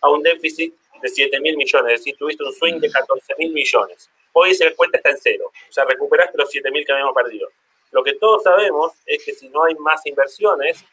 a 0.00 0.10
un 0.10 0.22
déficit 0.22 0.74
de 1.00 1.08
7 1.08 1.40
mil 1.40 1.56
millones, 1.56 1.94
es 1.94 2.00
decir, 2.00 2.16
tuviste 2.16 2.44
un 2.44 2.52
swing 2.52 2.78
de 2.80 2.90
14 2.90 3.34
mil 3.38 3.52
millones. 3.52 4.10
Hoy 4.32 4.50
esa 4.50 4.70
cuenta 4.74 4.98
está 4.98 5.10
en 5.10 5.18
cero, 5.18 5.50
o 5.68 5.72
sea, 5.72 5.84
recuperaste 5.84 6.36
los 6.36 6.50
7 6.50 6.70
mil 6.70 6.84
que 6.84 6.92
habíamos 6.92 7.14
perdido. 7.14 7.48
Lo 7.90 8.02
que 8.02 8.14
todos 8.14 8.42
sabemos 8.42 8.92
es 9.06 9.24
que 9.24 9.32
si 9.32 9.48
no 9.48 9.64
hay 9.64 9.74
más 9.76 10.04
inversiones, 10.06 10.84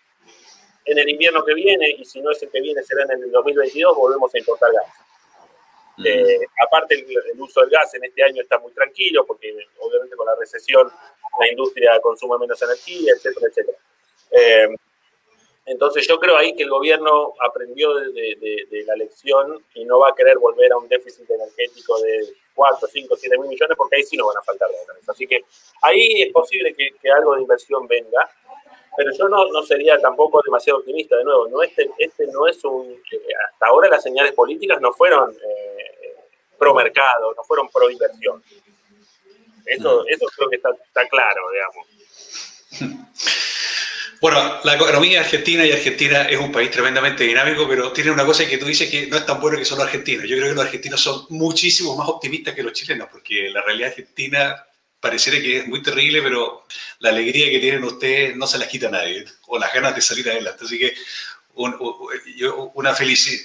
en 0.86 0.98
el 0.98 1.10
invierno 1.10 1.44
que 1.44 1.54
viene, 1.54 1.90
y 1.98 2.06
si 2.06 2.22
no 2.22 2.32
es 2.32 2.42
el 2.44 2.50
que 2.50 2.62
viene, 2.62 2.82
será 2.84 3.04
en 3.04 3.24
el 3.24 3.32
2022, 3.32 3.96
volvemos 3.96 4.34
a 4.34 4.38
importar 4.38 4.72
gas. 4.72 4.86
Eh, 6.04 6.40
aparte, 6.66 6.96
el, 6.96 7.40
uso 7.40 7.62
del 7.62 7.70
gas 7.70 7.94
en 7.96 8.04
este 8.06 8.24
año 8.24 8.42
está 8.42 8.60
muy 8.60 8.72
tranquilo, 8.72 9.26
porque 9.26 9.54
obviamente 9.80 10.16
con 10.16 10.26
la 10.26 10.36
recesión 10.36 10.92
la 11.40 11.48
industria 11.48 12.00
consume 12.02 12.38
menos 12.40 12.62
energía, 12.62 13.14
etcétera, 13.14 13.48
etcétera. 13.48 13.78
Eh, 14.32 14.70
entonces 15.66 16.08
yo 16.08 16.20
creo 16.20 16.38
ahí 16.38 16.56
que 16.56 16.64
el 16.64 16.70
gobierno 16.70 17.34
aprendió 17.40 17.94
de, 17.94 18.84
la 18.86 18.96
lección 18.96 19.64
y 19.76 19.86
no 19.86 20.00
va 20.00 20.10
a 20.10 20.16
querer 20.16 20.38
volver 20.38 20.72
a 20.72 20.78
un 20.78 20.88
déficit 20.88 21.30
energético 21.30 22.00
de 22.02 22.34
4, 22.56 22.88
5, 22.88 23.16
7 23.16 23.38
mil 23.38 23.48
millones 23.48 23.78
porque 23.78 23.98
ahí 23.98 24.04
sí 24.04 24.18
no 24.18 24.28
van 24.28 24.38
a 24.38 24.42
faltar 24.42 24.68
dólares. 24.68 25.08
Así 25.08 25.28
que 25.28 25.46
ahí 25.82 26.24
es 26.24 26.34
posible 26.34 26.74
que, 26.74 26.92
algo 27.12 27.36
de 27.36 27.42
inversión 27.42 27.88
venga, 27.88 28.30
pero 29.02 29.18
yo 29.18 29.28
no, 29.28 29.48
no, 29.48 29.64
sería 29.64 29.98
tampoco 29.98 30.42
demasiado 30.46 30.80
optimista. 30.80 31.18
De 31.18 31.24
nuevo, 31.24 31.48
no 31.48 31.64
este, 31.64 31.90
este 31.98 32.28
no 32.28 32.48
es 32.48 32.64
un... 32.64 32.92
Eh, 33.12 33.18
hasta 33.52 33.66
ahora 33.66 33.90
las 33.90 34.04
señales 34.04 34.34
políticas 34.34 34.80
no 34.80 34.94
fueron 34.94 35.36
pro 36.60 36.76
mercado, 36.76 37.34
no 37.36 37.44
fueron 37.44 37.68
pro 37.70 37.90
inversión. 37.90 38.44
Eso, 39.66 40.06
eso 40.08 40.26
creo 40.36 40.50
que 40.50 40.58
está, 40.58 41.08
claro, 41.10 41.42
digamos. 41.52 41.88
Bueno, 44.22 44.60
la 44.64 44.76
economía 44.76 45.22
argentina 45.22 45.66
y 45.66 45.72
Argentina 45.72 46.30
es 46.30 46.40
un 46.40 46.52
país 46.52 46.70
tremendamente 46.70 47.24
dinámico, 47.24 47.68
pero 47.68 47.92
tiene 47.92 48.12
una 48.12 48.24
cosa 48.24 48.48
que 48.48 48.60
tú 48.60 48.68
dices 48.68 48.88
que 48.88 49.08
no 49.08 49.18
es 49.18 49.26
tan 49.26 49.42
bueno 49.42 49.58
que 49.58 49.66
son 49.66 49.80
los 49.80 49.88
argentinos. 49.88 50.30
Yo 50.30 50.38
creo 50.38 50.50
que 50.50 50.54
los 50.54 50.66
argentinos 50.66 51.02
son 51.02 51.26
muchísimo 51.30 51.96
más 51.96 52.08
optimistas 52.08 52.54
que 52.54 52.62
los 52.62 52.74
chilenos, 52.74 53.08
porque 53.12 53.50
la 53.50 53.64
realidad 53.64 53.90
argentina 53.90 54.64
pareciera 55.02 55.42
que 55.42 55.58
es 55.58 55.68
muy 55.68 55.82
terrible, 55.82 56.22
pero 56.22 56.66
la 57.00 57.10
alegría 57.10 57.50
que 57.50 57.60
tienen 57.60 57.84
ustedes 57.84 58.38
no 58.38 58.48
se 58.48 58.58
las 58.58 58.70
quita 58.70 58.90
nadie, 58.90 59.26
o 59.48 59.60
las 59.60 59.74
ganas 59.74 59.96
de 59.96 60.02
salir 60.02 60.30
adelante. 60.30 60.64
Así 60.64 60.80
que 60.80 60.94
una 61.54 62.96
felicidad. 62.96 63.44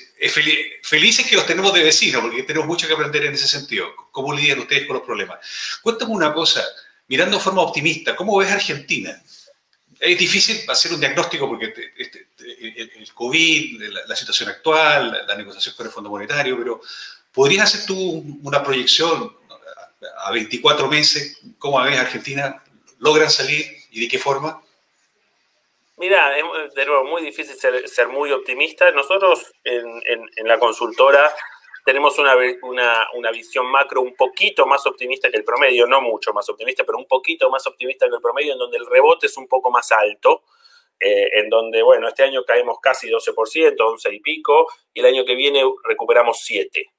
felices 0.83 1.27
que 1.27 1.35
los 1.35 1.47
tenemos 1.47 1.73
de 1.75 1.83
vecinos, 1.83 2.23
porque 2.23 2.45
tenemos 2.45 2.69
mucho 2.69 2.87
que 2.87 2.93
aprender 2.93 3.25
en 3.25 3.35
ese 3.35 3.49
sentido. 3.49 3.89
¿Cómo 4.13 4.33
lidian 4.33 4.61
ustedes 4.61 4.87
con 4.87 4.97
los 4.97 5.05
problemas? 5.05 5.39
Cuéntame 5.83 6.13
una 6.13 6.33
cosa, 6.33 6.63
mirando 7.09 7.39
de 7.39 7.43
forma 7.43 7.63
optimista, 7.63 8.15
¿cómo 8.15 8.37
ves 8.37 8.53
Argentina? 8.53 9.21
Es 9.99 10.19
difícil 10.19 10.61
hacer 10.69 10.93
un 10.93 11.01
diagnóstico 11.01 11.49
porque 11.49 11.73
el, 12.39 13.13
COVID, 13.15 13.83
la, 14.07 14.15
situación 14.15 14.51
actual, 14.51 15.25
la, 15.27 15.35
negociación 15.35 15.75
con 15.75 15.87
el 15.87 15.93
Fondo 15.93 16.11
Monetario, 16.11 16.59
pero 16.59 16.83
¿Podrías 17.37 17.65
hacer 17.65 17.85
tú 17.87 18.25
una 18.45 18.65
proyección 18.65 19.31
a 20.19 20.33
24 20.33 20.89
meses? 20.89 21.41
¿Cómo 21.59 21.83
ves 21.83 21.99
Argentina? 21.99 22.63
¿Logran 22.99 23.31
salir 23.31 23.67
y 23.91 24.01
de 24.01 24.09
qué 24.09 24.19
forma? 24.19 24.63
Mira, 25.99 26.31
de 26.31 26.87
nuevo, 26.87 27.05
muy 27.05 27.23
difícil 27.23 27.57
ser, 27.57 28.09
muy 28.09 28.31
optimista. 28.31 28.91
Nosotros 28.91 29.53
en, 29.65 30.03
la 30.45 30.59
consultora 30.59 31.35
tenemos 31.87 32.19
una, 32.19 32.35
una, 33.15 33.31
visión 33.31 33.67
macro 33.67 34.03
un 34.03 34.15
poquito 34.15 34.67
más 34.67 34.85
optimista 34.87 35.31
que 35.31 35.39
el 35.39 35.45
promedio, 35.45 35.87
no 35.87 36.03
mucho 36.03 36.35
más 36.35 36.49
optimista, 36.51 36.85
pero 36.85 36.99
un 36.99 37.07
poquito 37.07 37.49
más 37.49 37.67
optimista 37.67 38.09
que 38.09 38.17
el 38.17 38.21
promedio, 38.21 38.53
en 38.53 38.59
donde 38.59 38.77
el 38.77 38.87
rebote 38.87 39.27
es 39.27 39.37
un 39.39 39.49
poco 39.49 39.71
más 39.71 39.91
alto, 39.91 40.43
eh, 41.01 41.31
en 41.41 41.49
donde, 41.49 41.83
bueno, 41.83 42.09
este 42.09 42.25
año 42.25 42.45
caemos 42.45 42.79
casi 42.83 43.09
12%, 43.09 43.75
11 43.79 44.15
y 44.15 44.21
pico, 44.21 44.67
y 44.93 45.01
el 45.01 45.07
año 45.07 45.25
que 45.25 45.35
viene 45.35 45.63
recuperamos 45.85 46.41
7. 46.43 46.91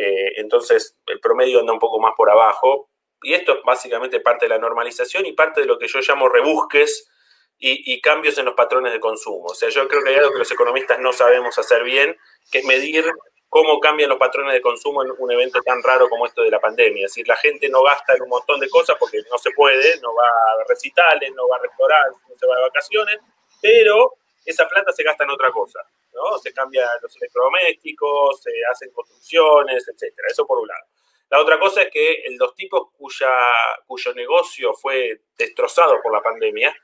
Eh, 0.00 0.34
entonces, 0.36 0.96
el 1.06 1.18
promedio 1.18 1.58
anda 1.58 1.72
un 1.72 1.80
poco 1.80 1.98
más 1.98 2.14
por 2.16 2.30
abajo, 2.30 2.88
y 3.20 3.34
esto 3.34 3.54
es 3.54 3.62
básicamente 3.64 4.20
parte 4.20 4.44
de 4.44 4.50
la 4.50 4.58
normalización 4.58 5.26
y 5.26 5.32
parte 5.32 5.62
de 5.62 5.66
lo 5.66 5.76
que 5.76 5.88
yo 5.88 5.98
llamo 5.98 6.28
rebusques 6.28 7.10
y, 7.58 8.00
cambios 8.00 8.38
en 8.38 8.44
los 8.44 8.54
patrones 8.54 8.92
de 8.92 9.00
consumo. 9.00 9.46
O 9.46 9.54
sea, 9.54 9.68
yo 9.70 9.88
creo 9.88 10.04
que 10.04 10.10
hay 10.10 10.14
algo 10.14 10.30
que 10.30 10.38
los 10.38 10.52
economistas 10.52 11.00
no 11.00 11.12
sabemos 11.12 11.58
hacer 11.58 11.82
bien, 11.82 12.16
que 12.52 12.58
es 12.58 12.64
medir 12.64 13.04
cómo 13.48 13.80
cambian 13.80 14.10
los 14.10 14.18
patrones 14.18 14.54
de 14.54 14.60
consumo 14.60 15.02
en 15.02 15.10
un 15.18 15.32
evento 15.32 15.60
tan 15.62 15.82
raro 15.82 16.08
como 16.08 16.26
esto 16.26 16.42
de 16.42 16.52
la 16.52 16.60
pandemia. 16.60 17.06
Es 17.06 17.10
decir, 17.10 17.26
la 17.26 17.34
gente 17.34 17.68
no 17.68 17.82
gasta 17.82 18.14
en 18.14 18.22
un 18.22 18.28
montón 18.28 18.60
de 18.60 18.68
cosas 18.68 18.96
porque 19.00 19.18
no 19.28 19.38
se 19.38 19.50
puede, 19.50 19.98
no 20.00 20.14
va 20.14 20.28
a 20.28 20.64
recitales, 20.68 21.32
no 21.34 21.48
va 21.48 21.56
a 21.56 21.60
restaurantes, 21.60 22.22
no 22.28 22.36
se 22.36 22.46
va 22.46 22.54
de 22.54 22.62
vacaciones, 22.62 23.18
pero 23.60 24.14
esa 24.44 24.68
plata 24.68 24.92
se 24.92 25.02
gasta 25.02 25.24
en 25.24 25.30
otra 25.30 25.50
cosa, 25.50 25.80
¿no? 26.12 26.38
Se 26.38 26.52
cambian 26.52 26.88
los 27.02 27.16
electrodomésticos, 27.16 28.42
se 28.42 28.50
hacen 28.70 28.90
construcciones, 28.92 29.86
etcétera. 29.88 30.28
Eso 30.30 30.46
por 30.46 30.58
un 30.58 30.68
lado. 30.68 30.84
La 31.30 31.40
otra 31.40 31.58
cosa 31.58 31.82
es 31.82 31.90
que 31.90 32.24
los 32.38 32.54
tipos 32.54 32.88
cuyo 32.96 34.14
negocio 34.14 34.72
fue 34.74 35.20
destrozado 35.36 36.00
por 36.02 36.12
la 36.12 36.22
pandemia, 36.22 36.74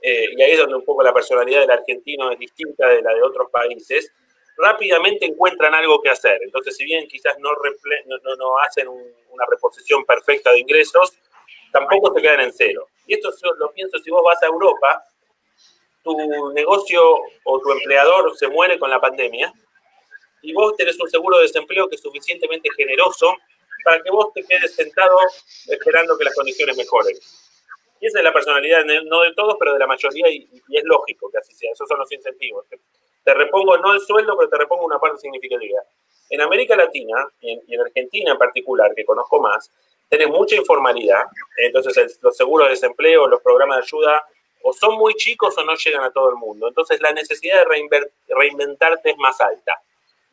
eh, 0.00 0.26
y 0.36 0.42
ahí 0.42 0.52
es 0.52 0.58
donde 0.58 0.74
un 0.74 0.84
poco 0.84 1.02
la 1.02 1.14
personalidad 1.14 1.60
del 1.60 1.70
argentino 1.70 2.32
es 2.32 2.38
distinta 2.38 2.88
de 2.88 3.02
la 3.02 3.14
de 3.14 3.22
otros 3.22 3.50
países, 3.50 4.12
rápidamente 4.56 5.26
encuentran 5.26 5.74
algo 5.74 6.02
que 6.02 6.10
hacer. 6.10 6.40
Entonces, 6.42 6.76
si 6.76 6.84
bien 6.84 7.06
quizás 7.06 7.36
no 7.38 7.50
hacen 8.58 8.88
una 8.88 9.46
reposición 9.48 10.04
perfecta 10.04 10.50
de 10.50 10.58
ingresos, 10.58 11.16
tampoco 11.72 12.12
se 12.14 12.20
quedan 12.20 12.40
en 12.40 12.52
cero. 12.52 12.88
Y 13.06 13.14
esto 13.14 13.30
lo 13.58 13.72
pienso 13.72 13.98
si 13.98 14.10
vos 14.10 14.22
vas 14.24 14.42
a 14.42 14.46
Europa, 14.46 15.04
tu 16.02 16.52
negocio 16.52 17.02
o 17.44 17.60
tu 17.60 17.72
empleador 17.72 18.36
se 18.36 18.48
muere 18.48 18.78
con 18.78 18.90
la 18.90 19.00
pandemia 19.00 19.52
y 20.42 20.52
vos 20.52 20.76
tenés 20.76 20.98
un 21.00 21.08
seguro 21.08 21.38
de 21.38 21.44
desempleo 21.44 21.88
que 21.88 21.94
es 21.94 22.02
suficientemente 22.02 22.68
generoso 22.76 23.36
para 23.84 24.02
que 24.02 24.10
vos 24.10 24.32
te 24.32 24.44
quedes 24.44 24.74
sentado 24.74 25.18
esperando 25.68 26.16
que 26.18 26.24
las 26.24 26.34
condiciones 26.34 26.76
mejoren. 26.76 27.16
Y 28.00 28.06
esa 28.06 28.18
es 28.18 28.24
la 28.24 28.32
personalidad, 28.32 28.84
no 28.84 29.20
de 29.22 29.32
todos, 29.34 29.56
pero 29.58 29.74
de 29.74 29.78
la 29.78 29.86
mayoría, 29.86 30.28
y, 30.28 30.48
es 30.70 30.84
lógico 30.84 31.30
que 31.30 31.38
así 31.38 31.54
sea. 31.54 31.70
Esos 31.72 31.88
son 31.88 31.98
los 32.00 32.10
incentivos. 32.10 32.66
Te 33.24 33.34
repongo 33.34 33.78
no 33.78 33.92
el 33.92 34.00
sueldo, 34.00 34.36
pero 34.36 34.50
te 34.50 34.58
repongo 34.58 34.84
una 34.84 34.98
parte 34.98 35.18
significativa. 35.18 35.80
En 36.28 36.40
América 36.40 36.74
Latina, 36.74 37.28
y 37.40 37.52
en, 37.68 37.80
Argentina 37.80 38.32
en 38.32 38.38
particular, 38.38 38.92
que 38.94 39.04
conozco 39.04 39.40
más, 39.40 39.70
tenés 40.08 40.28
mucha 40.28 40.56
informalidad. 40.56 41.26
Entonces, 41.58 42.18
los 42.20 42.36
seguros 42.36 42.66
de 42.66 42.70
desempleo, 42.70 43.28
los 43.28 43.40
programas 43.40 43.76
de 43.78 43.82
ayuda, 43.84 44.24
o 44.62 44.72
son 44.72 44.96
muy 44.96 45.14
chicos 45.14 45.56
o 45.58 45.64
no 45.64 45.74
llegan 45.74 46.02
a 46.04 46.10
todo 46.10 46.30
el 46.30 46.36
mundo. 46.36 46.68
Entonces, 46.68 47.00
la 47.00 47.12
necesidad 47.12 47.64
de 47.64 48.10
reinventarte 48.28 49.10
es 49.10 49.16
más 49.18 49.40
alta. 49.40 49.80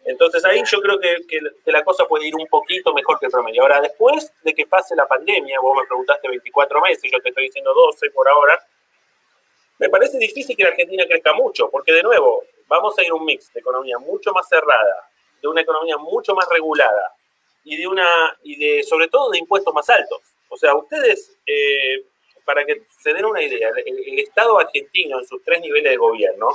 Entonces 0.06 0.44
ahí 0.46 0.62
yo 0.66 0.80
creo 0.82 1.00
que, 1.00 1.40
la 1.66 1.84
cosa 1.84 2.08
puede 2.08 2.28
ir 2.28 2.36
un 2.36 2.48
poquito 2.48 2.94
mejor 2.94 3.20
que 3.20 3.28
el 3.28 3.32
promedio. 3.32 3.62
Ahora, 3.62 3.82
después 3.82 4.32
de 4.44 4.54
que 4.54 4.66
pase 4.66 4.96
la 4.96 5.08
pandemia, 5.08 5.60
vos 5.60 5.78
me 5.78 5.86
preguntaste 5.86 6.28
24 6.28 6.82
meses, 6.82 7.12
yo 7.12 7.20
te 7.20 7.30
estoy 7.30 7.46
diciendo 7.46 7.74
12 7.74 8.10
por 8.12 8.28
ahora, 8.28 8.60
me 9.78 9.90
parece 9.90 10.18
difícil 10.18 10.56
que 10.58 10.64
la 10.64 10.70
Argentina 10.70 11.06
crezca 11.08 11.34
mucho, 11.34 11.70
porque 11.70 11.94
de 11.94 12.04
nuevo, 12.04 12.44
vamos 12.68 12.98
a 12.98 13.04
ir 13.04 13.12
a 13.12 13.14
un 13.14 13.26
mix 13.26 13.52
de 13.54 13.60
economía 13.60 13.98
mucho 13.98 14.32
más 14.34 14.48
cerrada, 14.48 15.10
de 15.42 15.48
una 15.48 15.62
economía 15.62 15.98
mucho 15.98 16.34
más 16.34 16.48
regulada 16.50 17.14
y 17.64 17.78
de 17.78 17.88
una 17.88 18.38
y 18.44 18.56
de 18.58 18.84
sobre 18.84 19.08
todo 19.08 19.30
de 19.30 19.38
impuestos 19.38 19.74
más 19.74 19.90
altos. 19.90 20.22
O 20.50 20.58
sea, 20.58 20.76
ustedes, 20.76 21.38
eh, 21.46 22.04
para 22.50 22.66
que 22.66 22.82
se 23.00 23.14
den 23.14 23.26
una 23.26 23.44
idea, 23.44 23.70
el 23.86 24.18
Estado 24.18 24.60
argentino 24.60 25.20
en 25.20 25.28
sus 25.28 25.44
tres 25.44 25.62
niveles 25.62 25.92
de 25.92 25.98
gobierno 25.98 26.48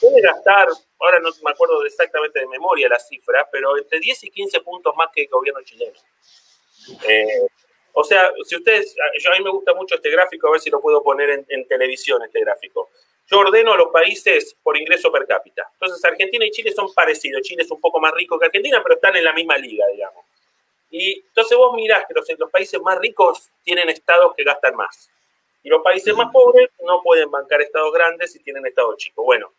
puede 0.00 0.22
gastar, 0.22 0.68
ahora 1.00 1.20
no 1.20 1.28
me 1.44 1.50
acuerdo 1.50 1.84
exactamente 1.84 2.40
de 2.40 2.46
memoria 2.46 2.88
la 2.88 2.98
cifra, 2.98 3.46
pero 3.52 3.76
entre 3.76 4.00
10 4.00 4.24
y 4.24 4.30
15 4.30 4.60
puntos 4.60 4.94
más 4.96 5.08
que 5.14 5.24
el 5.24 5.28
gobierno 5.28 5.60
chileno. 5.64 5.98
Eh, 7.06 7.46
o 7.92 8.02
sea, 8.04 8.32
si 8.42 8.56
ustedes, 8.56 8.96
yo 9.22 9.30
a 9.30 9.36
mí 9.36 9.44
me 9.44 9.50
gusta 9.50 9.74
mucho 9.74 9.96
este 9.96 10.08
gráfico, 10.08 10.48
a 10.48 10.52
ver 10.52 10.60
si 10.60 10.70
lo 10.70 10.80
puedo 10.80 11.02
poner 11.02 11.44
en, 11.46 11.68
televisión, 11.68 12.22
este 12.22 12.40
gráfico. 12.40 12.88
Yo 13.26 13.40
ordeno 13.40 13.74
a 13.74 13.76
los 13.76 13.88
países 13.88 14.56
por 14.62 14.78
ingreso 14.78 15.12
per 15.12 15.26
cápita. 15.26 15.68
Entonces, 15.74 16.02
Argentina 16.06 16.46
y 16.46 16.50
Chile 16.52 16.72
son 16.72 16.90
parecidos. 16.94 17.42
Chile 17.42 17.64
es 17.64 17.70
un 17.70 17.82
poco 17.82 18.00
más 18.00 18.14
rico 18.14 18.38
que 18.38 18.46
Argentina, 18.46 18.82
pero 18.82 18.94
están 18.94 19.14
en 19.14 19.24
la 19.24 19.34
misma 19.34 19.58
liga, 19.58 19.86
digamos. 19.88 20.24
Y 20.90 21.22
entonces 21.26 21.58
vos 21.58 21.74
mirás 21.74 22.04
que 22.08 22.14
los, 22.14 22.26
los 22.38 22.50
países 22.50 22.80
más 22.80 22.98
ricos 22.98 23.50
tienen 23.62 23.90
estados 23.90 24.32
que 24.34 24.44
gastan 24.44 24.74
más. 24.74 25.10
Y 25.62 25.68
los 25.68 25.82
países 25.82 26.14
más 26.14 26.30
pobres 26.32 26.70
no 26.84 27.02
pueden 27.02 27.30
bancar 27.30 27.60
estados 27.60 27.92
grandes 27.92 28.34
y 28.36 28.42
tienen 28.42 28.64
estados 28.66 28.96
chicos. 28.96 29.24
Bueno, 29.24 29.52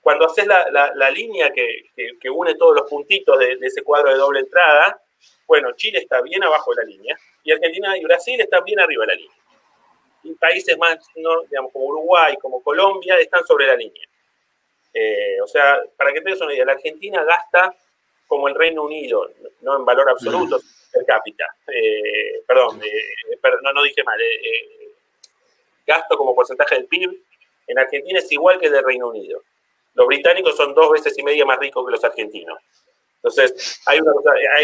cuando 0.00 0.26
haces 0.26 0.46
la, 0.46 1.10
línea 1.10 1.52
que, 1.52 1.90
une 2.30 2.54
todos 2.54 2.76
los 2.76 2.88
puntitos 2.88 3.38
de, 3.38 3.58
ese 3.62 3.82
cuadro 3.82 4.10
de 4.10 4.16
doble 4.16 4.40
entrada, 4.40 5.00
bueno, 5.46 5.72
Chile 5.72 5.98
está 5.98 6.20
bien 6.20 6.42
abajo 6.44 6.74
de 6.74 6.82
la 6.82 6.88
línea 6.88 7.18
y 7.42 7.52
Argentina 7.52 7.96
y 7.96 8.04
Brasil 8.04 8.40
están 8.40 8.64
bien 8.64 8.80
arriba 8.80 9.04
de 9.04 9.08
la 9.08 9.14
línea. 9.14 9.36
Y 10.24 10.34
países 10.34 10.76
más, 10.76 10.98
digamos, 11.14 11.72
como 11.72 11.86
Uruguay, 11.86 12.36
como 12.36 12.62
Colombia, 12.62 13.18
están 13.18 13.44
sobre 13.44 13.66
la 13.66 13.76
línea. 13.76 14.06
Eh, 14.92 15.40
o 15.42 15.46
sea, 15.46 15.80
para 15.96 16.12
que 16.12 16.20
tengas 16.20 16.40
una 16.40 16.54
idea, 16.54 16.64
la 16.64 16.72
Argentina 16.72 17.22
gasta 17.24 17.74
como 18.26 18.48
el 18.48 18.54
Reino 18.54 18.82
Unido, 18.82 19.30
no 19.62 19.76
en 19.76 19.84
valor 19.84 20.10
absoluto, 20.10 20.58
mm. 20.58 20.92
per 20.92 21.04
cápita. 21.06 21.46
Eh, 21.66 22.42
perdón, 22.46 22.80
eh, 22.82 23.38
no, 23.62 23.72
no, 23.72 23.82
dije 23.82 24.02
mal. 24.04 24.18
Gasto 25.88 26.16
como 26.16 26.36
porcentaje 26.36 26.76
del 26.76 26.86
PIB 26.86 27.10
en 27.66 27.78
Argentina 27.78 28.20
es 28.20 28.30
igual 28.30 28.60
que 28.60 28.66
el 28.66 28.72
del 28.72 28.84
Reino 28.84 29.08
Unido 29.08 29.42
los 29.98 30.06
británicos 30.06 30.56
son 30.56 30.74
dos 30.74 30.92
veces 30.92 31.18
y 31.18 31.24
media 31.24 31.44
más 31.44 31.58
ricos 31.58 31.84
que 31.84 31.90
los 31.90 32.04
argentinos. 32.04 32.56
Entonces, 33.16 33.80
hay 33.84 33.98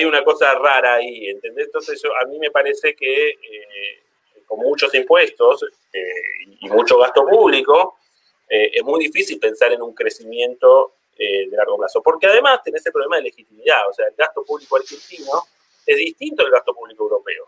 una 0.05 0.23
cosa, 0.25 0.55
rara 0.55 0.95
ahí, 0.95 1.27
¿entendés? 1.27 1.67
Entonces, 1.67 2.01
a 2.23 2.25
mí 2.27 2.39
me 2.39 2.53
parece 2.53 2.95
que 2.95 3.31
eh, 3.31 4.03
con 4.47 4.61
muchos 4.61 4.95
impuestos 4.95 5.65
eh, 5.93 6.01
y 6.61 6.69
mucho 6.69 6.97
gasto 6.99 7.27
público, 7.27 7.97
eh, 8.49 8.71
es 8.75 8.85
muy 8.85 9.01
difícil 9.01 9.41
pensar 9.41 9.73
en 9.73 9.83
un 9.83 9.93
crecimiento 9.93 10.95
de 11.19 11.49
largo 11.51 11.79
plazo. 11.79 12.01
Porque 12.01 12.29
además 12.29 12.61
tenés 12.63 12.87
el 12.87 12.93
problema 12.93 13.17
de 13.17 13.23
legitimidad. 13.23 13.89
O 13.89 13.93
sea, 13.93 14.07
el 14.07 14.15
gasto 14.17 14.45
público 14.45 14.77
argentino 14.77 15.33
es 15.85 15.97
distinto 15.97 16.45
al 16.45 16.51
gasto 16.53 16.73
público 16.73 17.03
europeo. 17.05 17.44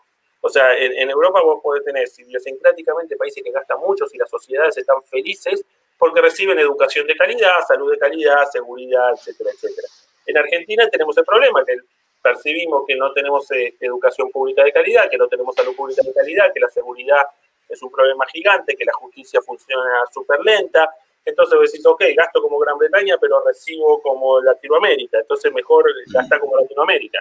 O 0.46 0.48
sea, 0.48 0.76
en, 0.78 0.92
en 0.92 1.10
Europa 1.10 1.40
vos 1.42 1.60
podés 1.60 1.84
tener 1.84 2.06
idiosincráticamente 2.18 3.16
países 3.16 3.42
que 3.42 3.50
gastan 3.50 3.80
mucho, 3.80 4.06
si 4.06 4.16
las 4.16 4.30
sociedades 4.30 4.76
están 4.76 5.02
felices, 5.02 5.64
porque 5.98 6.20
reciben 6.20 6.56
educación 6.60 7.04
de 7.08 7.16
calidad, 7.16 7.66
salud 7.66 7.90
de 7.90 7.98
calidad, 7.98 8.48
seguridad, 8.52 9.10
etcétera, 9.12 9.50
etcétera. 9.52 9.88
En 10.24 10.38
Argentina 10.38 10.88
tenemos 10.88 11.18
el 11.18 11.24
problema 11.24 11.64
que 11.64 11.74
percibimos 12.22 12.84
que 12.86 12.94
no 12.94 13.12
tenemos 13.12 13.50
este, 13.50 13.86
educación 13.86 14.30
pública 14.30 14.62
de 14.62 14.72
calidad, 14.72 15.10
que 15.10 15.18
no 15.18 15.26
tenemos 15.26 15.52
salud 15.52 15.74
pública 15.74 16.02
de 16.04 16.12
calidad, 16.12 16.52
que 16.54 16.60
la 16.60 16.68
seguridad 16.68 17.26
es 17.68 17.82
un 17.82 17.90
problema 17.90 18.24
gigante, 18.26 18.76
que 18.76 18.84
la 18.84 18.92
justicia 18.92 19.40
funciona 19.40 20.04
súper 20.14 20.38
lenta. 20.44 20.88
Entonces 21.24 21.58
decís, 21.60 21.84
ok, 21.84 22.04
gasto 22.16 22.40
como 22.40 22.56
Gran 22.60 22.78
Bretaña, 22.78 23.18
pero 23.20 23.42
recibo 23.44 24.00
como 24.00 24.40
Latinoamérica. 24.40 25.18
Entonces 25.18 25.52
mejor 25.52 25.92
gastar 26.12 26.38
como 26.38 26.56
Latinoamérica. 26.56 27.18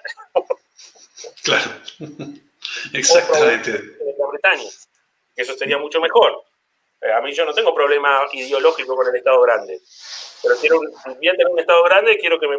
Claro. 1.44 1.72
Exactamente. 2.94 3.72
Bretaña. 4.32 4.70
Eso 5.36 5.54
sería 5.56 5.78
mucho 5.78 6.00
mejor. 6.00 6.44
Eh, 7.02 7.12
a 7.12 7.22
mí 7.22 7.34
yo 7.34 7.46
no 7.46 7.54
tengo 7.54 7.76
problema 7.76 8.28
ideológico 8.32 8.96
con 8.96 9.08
el 9.08 9.16
Estado 9.16 9.42
grande, 9.42 9.80
pero 10.42 10.56
quiero 10.56 10.80
a 10.80 11.14
tener 11.14 11.48
un 11.48 11.60
Estado 11.60 11.84
grande 11.84 12.18
quiero 12.18 12.40
que 12.40 12.48
me, 12.48 12.58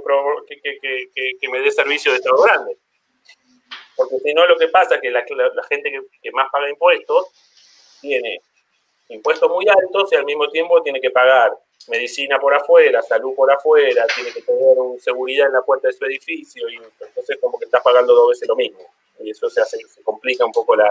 que, 1.40 1.48
me 1.48 1.60
dé 1.60 1.70
servicio 1.70 2.12
de 2.12 2.18
Estado 2.18 2.40
grande. 2.42 2.76
Porque 3.96 4.18
si 4.18 4.34
no, 4.34 4.46
lo 4.46 4.56
que 4.58 4.68
pasa 4.68 4.96
es 4.96 5.00
que 5.00 5.10
la, 5.10 5.24
gente 5.68 5.90
que, 6.22 6.30
más 6.32 6.50
paga 6.52 6.68
impuestos 6.68 7.28
tiene 8.00 8.40
impuestos 9.08 9.50
muy 9.50 9.66
altos 9.68 10.12
y 10.12 10.16
al 10.16 10.24
mismo 10.24 10.48
tiempo 10.50 10.82
tiene 10.82 11.00
que 11.00 11.10
pagar 11.10 11.52
medicina 11.88 12.38
por 12.38 12.52
afuera, 12.52 13.00
salud 13.02 13.34
por 13.34 13.50
afuera, 13.50 14.06
tiene 14.14 14.32
que 14.32 14.42
tener 14.42 14.76
un 14.76 15.00
seguridad 15.00 15.46
en 15.46 15.54
la 15.54 15.62
puerta 15.62 15.88
de 15.88 15.94
su 15.94 16.04
edificio 16.04 16.68
y 16.68 16.76
entonces 16.76 17.38
como 17.40 17.58
que 17.58 17.64
está 17.64 17.82
pagando 17.82 18.14
dos 18.14 18.30
veces 18.30 18.46
lo 18.46 18.56
mismo. 18.56 18.80
Y 19.20 19.30
eso 19.30 19.48
se, 19.50 19.62
complica 20.02 20.44
un 20.44 20.52
poco 20.52 20.76
la, 20.76 20.90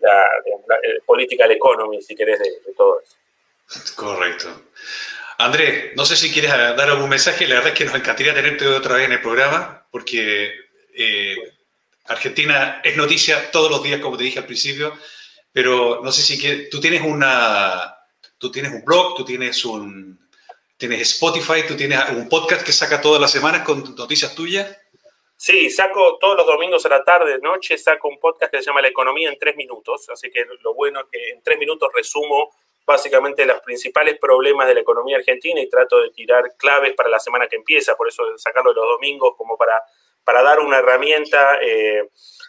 la, 0.00 0.22
eh, 0.24 1.00
political 1.04 1.50
economy, 1.52 2.00
si 2.02 2.14
querés, 2.14 2.38
de, 2.38 2.72
todo 2.76 3.00
eso. 3.00 3.94
Correcto. 3.94 4.62
Andrés, 5.38 5.92
no 5.96 6.04
sé 6.04 6.16
si 6.16 6.32
quieres 6.32 6.50
dar 6.50 6.88
algún 6.88 7.10
mensaje, 7.10 7.46
la 7.46 7.56
verdad 7.56 7.72
es 7.72 7.78
que 7.78 7.84
nos 7.84 7.94
encantaría 7.94 8.32
tenerte 8.32 8.66
otra 8.66 8.96
vez 8.96 9.04
en 9.04 9.12
el 9.12 9.20
programa, 9.20 9.86
porque 9.90 10.54
Argentina 12.06 12.80
es 12.82 12.96
noticia 12.96 13.50
todos 13.50 13.70
los 13.70 13.82
días, 13.82 14.00
como 14.00 14.16
te 14.16 14.24
dije 14.24 14.38
al 14.38 14.46
principio, 14.46 14.96
pero 15.52 16.00
no 16.02 16.12
sé 16.12 16.22
si 16.22 16.38
que, 16.38 16.68
tú 16.70 16.80
tienes 16.80 17.02
una, 17.02 17.96
tú 18.38 18.50
tienes 18.50 18.72
un 18.72 18.84
blog, 18.84 19.16
tú 19.16 19.24
tienes 19.24 19.64
un, 19.64 20.28
tienes 20.76 21.00
Spotify, 21.00 21.66
tú 21.66 21.76
tienes 21.76 21.98
un 22.10 22.28
podcast 22.28 22.64
que 22.64 22.72
saca 22.72 23.00
todas 23.00 23.20
las 23.20 23.30
semanas 23.30 23.62
con 23.62 23.94
noticias 23.96 24.34
tuyas. 24.34 24.76
Sí, 25.36 25.68
saco 25.68 26.16
todos 26.18 26.36
los 26.36 26.46
domingos 26.46 26.86
a 26.86 26.88
la 26.88 27.04
tarde, 27.04 27.38
noche, 27.42 27.76
saco 27.76 28.08
un 28.08 28.18
podcast 28.18 28.50
que 28.50 28.62
se 28.62 28.66
llama 28.66 28.80
La 28.80 28.88
Economía 28.88 29.28
en 29.28 29.38
tres 29.38 29.54
minutos, 29.54 30.08
así 30.08 30.30
que 30.30 30.46
lo 30.62 30.74
bueno 30.74 31.00
es 31.00 31.06
que 31.12 31.30
en 31.30 31.42
tres 31.42 31.58
minutos 31.58 31.90
resumo 31.94 32.50
básicamente 32.86 33.44
los 33.44 33.60
principales 33.60 34.16
problemas 34.18 34.68
de 34.68 34.74
la 34.74 34.80
economía 34.80 35.16
argentina 35.16 35.60
y 35.60 35.68
trato 35.68 36.00
de 36.00 36.10
tirar 36.10 36.54
claves 36.56 36.94
para 36.94 37.10
la 37.10 37.18
semana 37.18 37.48
que 37.48 37.56
empieza, 37.56 37.96
por 37.96 38.08
eso 38.08 38.22
sacarlo 38.38 38.72
los 38.72 38.86
domingos 38.86 39.34
como 39.36 39.58
para, 39.58 39.82
para 40.24 40.42
dar 40.42 40.60
una 40.60 40.78
herramienta. 40.78 41.58
Eh, 41.60 42.08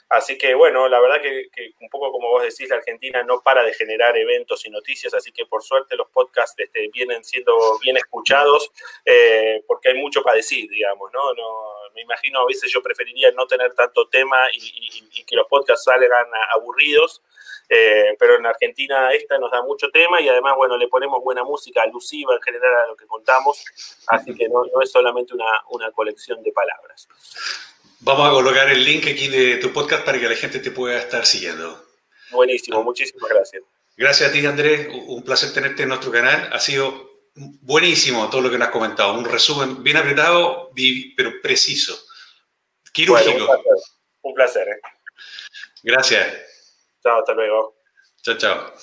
así 0.09 0.37
que 0.37 0.53
bueno, 0.55 0.87
la 0.87 0.99
verdad 0.99 1.21
que, 1.21 1.49
un 1.79 1.89
poco 1.89 2.11
como 2.11 2.29
vos 2.29 2.43
decís, 2.43 2.69
la 2.69 2.77
Argentina 2.77 3.23
no 3.23 3.41
para 3.41 3.63
de 3.63 3.73
generar 3.73 4.17
eventos 4.17 4.65
y 4.65 4.69
noticias, 4.69 5.13
así 5.13 5.31
que 5.31 5.45
por 5.45 5.63
suerte 5.63 5.95
los 5.95 6.09
podcasts 6.09 6.55
este, 6.57 6.89
vienen 6.93 7.23
siendo 7.23 7.57
bien 7.79 7.97
escuchados 7.97 8.71
eh, 9.05 9.63
porque 9.67 9.89
hay 9.89 9.95
mucho 9.95 10.21
para 10.21 10.37
decir, 10.37 10.69
digamos, 10.69 11.11
¿no? 11.13 11.33
no 11.33 11.77
me 11.95 12.01
imagino 12.01 12.41
a 12.41 12.45
veces 12.45 12.71
yo 12.71 12.81
preferiría 12.81 13.31
no 13.31 13.47
tener 13.47 13.73
tanto 13.73 14.07
tema 14.07 14.37
y 14.53 15.23
que 15.23 15.35
los 15.35 15.47
podcasts 15.47 15.85
salgan 15.85 16.27
aburridos. 16.51 17.21
Eh, 17.69 18.15
pero 18.17 18.37
en 18.37 18.45
Argentina 18.45 19.11
esta 19.11 19.37
nos 19.37 19.51
da 19.51 19.61
mucho 19.61 19.89
tema 19.89 20.21
y 20.21 20.29
además, 20.29 20.55
bueno, 20.55 20.77
le 20.77 20.87
ponemos 20.87 21.21
buena 21.21 21.43
música 21.43 21.81
alusiva 21.81 22.33
en 22.33 22.41
general 22.41 22.75
a 22.75 22.87
lo 22.87 22.95
que 22.95 23.05
contamos, 23.05 23.61
así 24.07 24.33
que 24.35 24.47
no, 24.47 24.63
es 24.81 24.89
solamente 24.89 25.33
una, 25.33 25.63
una, 25.69 25.91
colección 25.91 26.41
de 26.43 26.53
palabras. 26.53 27.09
Vamos 27.99 28.27
a 28.27 28.31
colocar 28.31 28.69
el 28.69 28.83
link 28.83 29.07
aquí 29.07 29.27
de 29.27 29.57
tu 29.57 29.73
podcast 29.73 30.05
para 30.05 30.19
que 30.19 30.29
la 30.29 30.35
gente 30.35 30.59
te 30.59 30.71
pueda 30.71 30.99
estar 30.99 31.25
siguiendo. 31.25 31.83
Buenísimo, 32.31 32.83
muchísimas 32.83 33.29
gracias. 33.29 33.63
Gracias 33.95 34.29
a 34.29 34.31
ti, 34.31 34.45
Andrés. 34.45 34.87
Un 34.91 35.23
placer 35.23 35.51
tenerte 35.53 35.83
en 35.83 35.89
nuestro 35.89 36.11
canal. 36.11 36.49
Ha 36.53 36.59
sido 36.59 37.09
buenísimo 37.33 38.29
todo 38.29 38.41
lo 38.41 38.51
que 38.51 38.57
nos 38.57 38.67
has 38.67 38.73
comentado. 38.73 39.13
Un 39.13 39.25
resumen 39.25 39.83
bien 39.83 39.97
apretado, 39.97 40.71
pero 41.15 41.41
preciso. 41.41 41.97
Quirúrgico. 42.93 43.47
un 44.21 44.33
placer. 44.35 44.67
¿eh? 44.67 44.79
Gracias. 45.81 46.35
Chao, 47.01 47.19
hasta 47.19 47.33
luego. 47.33 47.75
Chao, 48.21 48.37
chao. 48.37 48.73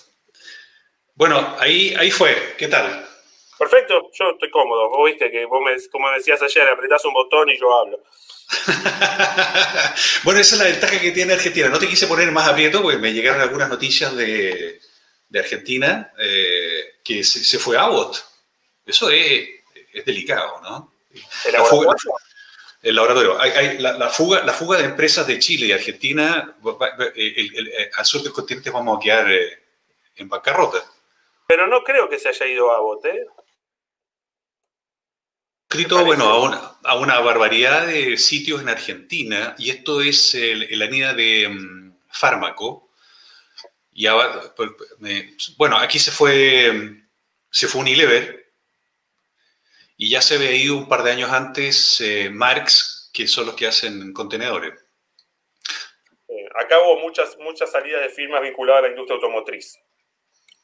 Bueno, 1.15 1.57
ahí, 1.61 1.95
ahí 1.97 2.11
fue. 2.11 2.55
¿Qué 2.59 2.67
tal? 2.67 3.04
Perfecto, 3.65 4.11
yo 4.13 4.31
estoy 4.31 4.51
cómodo. 4.51 4.91
Vos 4.91 5.07
viste 5.07 5.31
que 5.31 5.47
vos, 5.47 5.63
me, 5.65 5.75
como 5.89 6.11
decías 6.11 6.43
ayer, 6.43 6.69
apretás 6.69 7.03
un 7.07 7.15
botón 7.15 7.49
y 7.49 7.59
yo 7.59 7.75
hablo. 7.75 8.03
bueno, 10.23 10.39
esa 10.39 10.57
es 10.57 10.61
la 10.61 10.69
ventaja 10.69 11.01
que 11.01 11.13
tiene 11.13 11.33
Argentina. 11.33 11.71
No 11.71 11.79
te 11.79 11.89
quise 11.89 12.07
poner 12.07 12.31
más 12.31 12.47
aprieto 12.47 12.83
porque 12.83 12.99
me 12.99 13.15
llegaron 13.15 13.41
algunas 13.41 13.71
noticias 13.71 14.15
de, 14.15 14.81
de 15.31 15.39
Argentina 15.39 16.13
eh, 16.19 16.97
que 17.03 17.25
se, 17.25 17.59
fue 17.59 17.79
a 17.79 17.89
bot. 17.89 18.23
Eso 18.85 19.09
es, 19.09 19.49
es 19.95 20.05
delicado, 20.05 20.61
¿no? 20.63 20.93
¿El 21.47 21.55
el 22.83 22.95
laboratorio. 22.97 23.41
Hay, 23.41 23.79
la, 23.79 24.11
fuga, 24.11 24.45
la 24.45 24.53
fuga 24.53 24.77
de 24.77 24.85
empresas 24.85 25.27
de 25.27 25.39
Chile 25.39 25.69
y 25.69 25.73
Argentina, 25.73 26.55
al 27.97 28.05
sur 28.05 28.23
del 28.23 28.33
continente 28.35 28.69
vamos 28.69 28.99
a 28.99 29.01
quedar 29.01 29.33
eh, 29.33 29.59
en 30.17 30.29
bancarrota. 30.29 30.85
Pero 31.47 31.67
no 31.67 31.83
creo 31.83 32.11
que 32.11 32.19
se 32.19 32.29
haya 32.29 32.47
ido 32.47 32.71
a 32.71 32.81
bote. 32.81 33.27
Escrito, 35.75 36.05
bueno, 36.05 36.25
a 36.27 36.41
una, 36.41 36.77
a 36.85 36.97
una, 36.97 37.19
barbaridad 37.19 37.89
de 37.89 38.17
sitios 38.17 38.63
en 38.63 38.69
Argentina, 38.69 39.57
y 39.59 39.71
esto 39.71 40.01
es 40.03 40.37
el, 40.37 40.81
anida 40.81 41.15
de 41.15 41.49
mm, 41.49 41.97
fármaco. 42.11 42.91
Y 43.93 44.07
pues, 44.55 44.71
bueno, 45.57 45.77
aquí 45.77 45.99
se 45.99 46.13
fue, 46.13 47.03
se 47.51 47.67
fue 47.67 47.81
Unilever, 47.81 48.53
y 49.97 50.11
ya 50.11 50.23
se 50.23 50.37
ido 50.57 50.77
un 50.77 50.89
par 50.89 51.03
de 51.03 51.11
años 51.11 51.33
antes 51.33 52.01
eh, 52.01 52.31
Marx, 52.31 53.11
que 53.13 53.27
son 53.27 53.47
los 53.47 53.57
que 53.57 53.67
hacen 53.67 54.13
contenedores. 54.13 54.75
Eh, 56.29 56.49
acá 56.55 56.79
hubo 56.83 57.01
muchas, 57.01 57.37
muchas 57.39 57.73
salidas 57.73 58.03
de 58.03 58.11
firmas 58.11 58.43
vinculadas 58.43 58.79
a 58.79 58.87
la 58.87 58.91
industria 58.91 59.17
automotriz. 59.17 59.77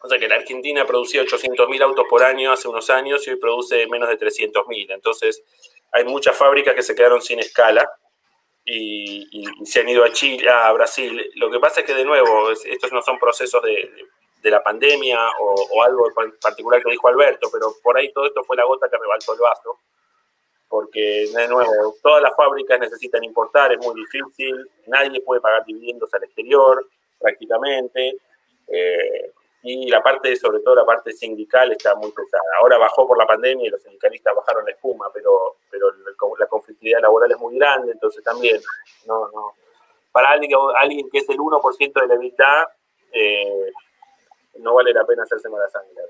O 0.03 0.09
sea 0.09 0.19
que 0.19 0.29
la 0.29 0.37
Argentina 0.37 0.87
producía 0.87 1.23
800.000 1.23 1.83
autos 1.83 2.07
por 2.09 2.23
año 2.23 2.53
hace 2.53 2.69
unos 2.69 2.89
años 2.89 3.27
y 3.27 3.31
hoy 3.31 3.37
produce 3.37 3.87
menos 3.87 4.09
de 4.09 4.19
300.000. 4.19 4.95
Entonces 4.95 5.43
hay 5.93 6.05
muchas 6.05 6.37
fábricas 6.37 6.75
que 6.75 6.83
se 6.83 6.95
quedaron 6.95 7.21
sin 7.21 7.39
escala 7.39 7.91
y, 8.65 9.45
se 9.65 9.81
han 9.81 9.89
ido 9.89 10.05
a 10.05 10.13
Chile, 10.13 10.49
a 10.49 10.73
Brasil. 10.73 11.31
Lo 11.35 11.51
que 11.51 11.59
pasa 11.59 11.81
es 11.81 11.87
que 11.87 11.95
de 11.95 12.05
nuevo, 12.05 12.51
estos 12.51 12.93
no 12.93 13.03
son 13.03 13.19
procesos 13.19 13.63
de 13.63 14.51
la 14.51 14.63
pandemia 14.63 15.19
o, 15.39 15.83
algo 15.83 16.09
particular 16.41 16.83
que 16.83 16.91
dijo 16.91 17.09
Alberto, 17.09 17.51
pero 17.53 17.75
por 17.83 17.97
ahí 17.97 18.13
todo 18.13 18.27
esto 18.27 18.43
fue 18.45 18.57
la 18.57 18.65
gota 18.65 18.89
que 18.89 18.97
rebalsó 18.97 19.35
el 19.35 19.41
vaso, 19.41 19.79
porque 20.69 21.29
de 21.35 21.49
nuevo, 21.49 21.97
todas 22.03 22.23
las 22.23 22.35
fábricas 22.35 22.81
necesitan 22.81 23.23
importar, 23.25 23.73
es 23.73 23.79
muy 23.79 23.95
difícil, 23.95 24.67
nadie 24.87 25.21
puede 25.21 25.41
pagar 25.41 25.65
dividendos 25.67 26.13
al 26.15 26.25
exterior 26.25 26.87
prácticamente, 27.19 28.17
eh, 28.69 29.33
y 29.63 29.89
la 29.89 30.03
parte, 30.03 30.35
sobre 30.37 30.61
todo 30.61 30.75
la 30.75 30.87
parte 30.87 31.13
sindical 31.13 31.71
está 31.73 31.95
muy 31.95 32.11
pesada. 32.13 32.43
Ahora 32.59 32.79
bajó 32.79 33.07
por 33.07 33.19
la 33.19 33.27
pandemia 33.27 33.67
y 33.67 33.71
los 33.71 33.83
sindicalistas 33.83 34.35
bajaron 34.35 34.65
la 34.65 34.73
espuma, 34.73 35.11
pero, 35.13 35.57
pero 35.71 35.93
la 36.39 36.47
conflictividad 36.47 37.01
laboral 37.01 37.31
es 37.31 37.39
muy 37.39 37.57
grande, 37.57 37.93
entonces 37.93 38.23
también, 38.25 38.61
no, 39.07 39.29
no. 39.33 39.55
Para 40.13 40.31
alguien, 40.31 40.51
alguien 40.77 41.09
que 41.11 41.19
es 41.19 41.29
el 41.29 41.39
1% 41.39 42.01
de 42.01 42.07
la 42.07 42.17
mitad, 42.17 42.65
eh, 43.13 43.73
no 44.59 44.75
vale 44.75 44.93
la 44.93 45.05
pena 45.05 45.23
hacerse 45.23 45.49
mala 45.49 45.69
sangre. 45.69 46.03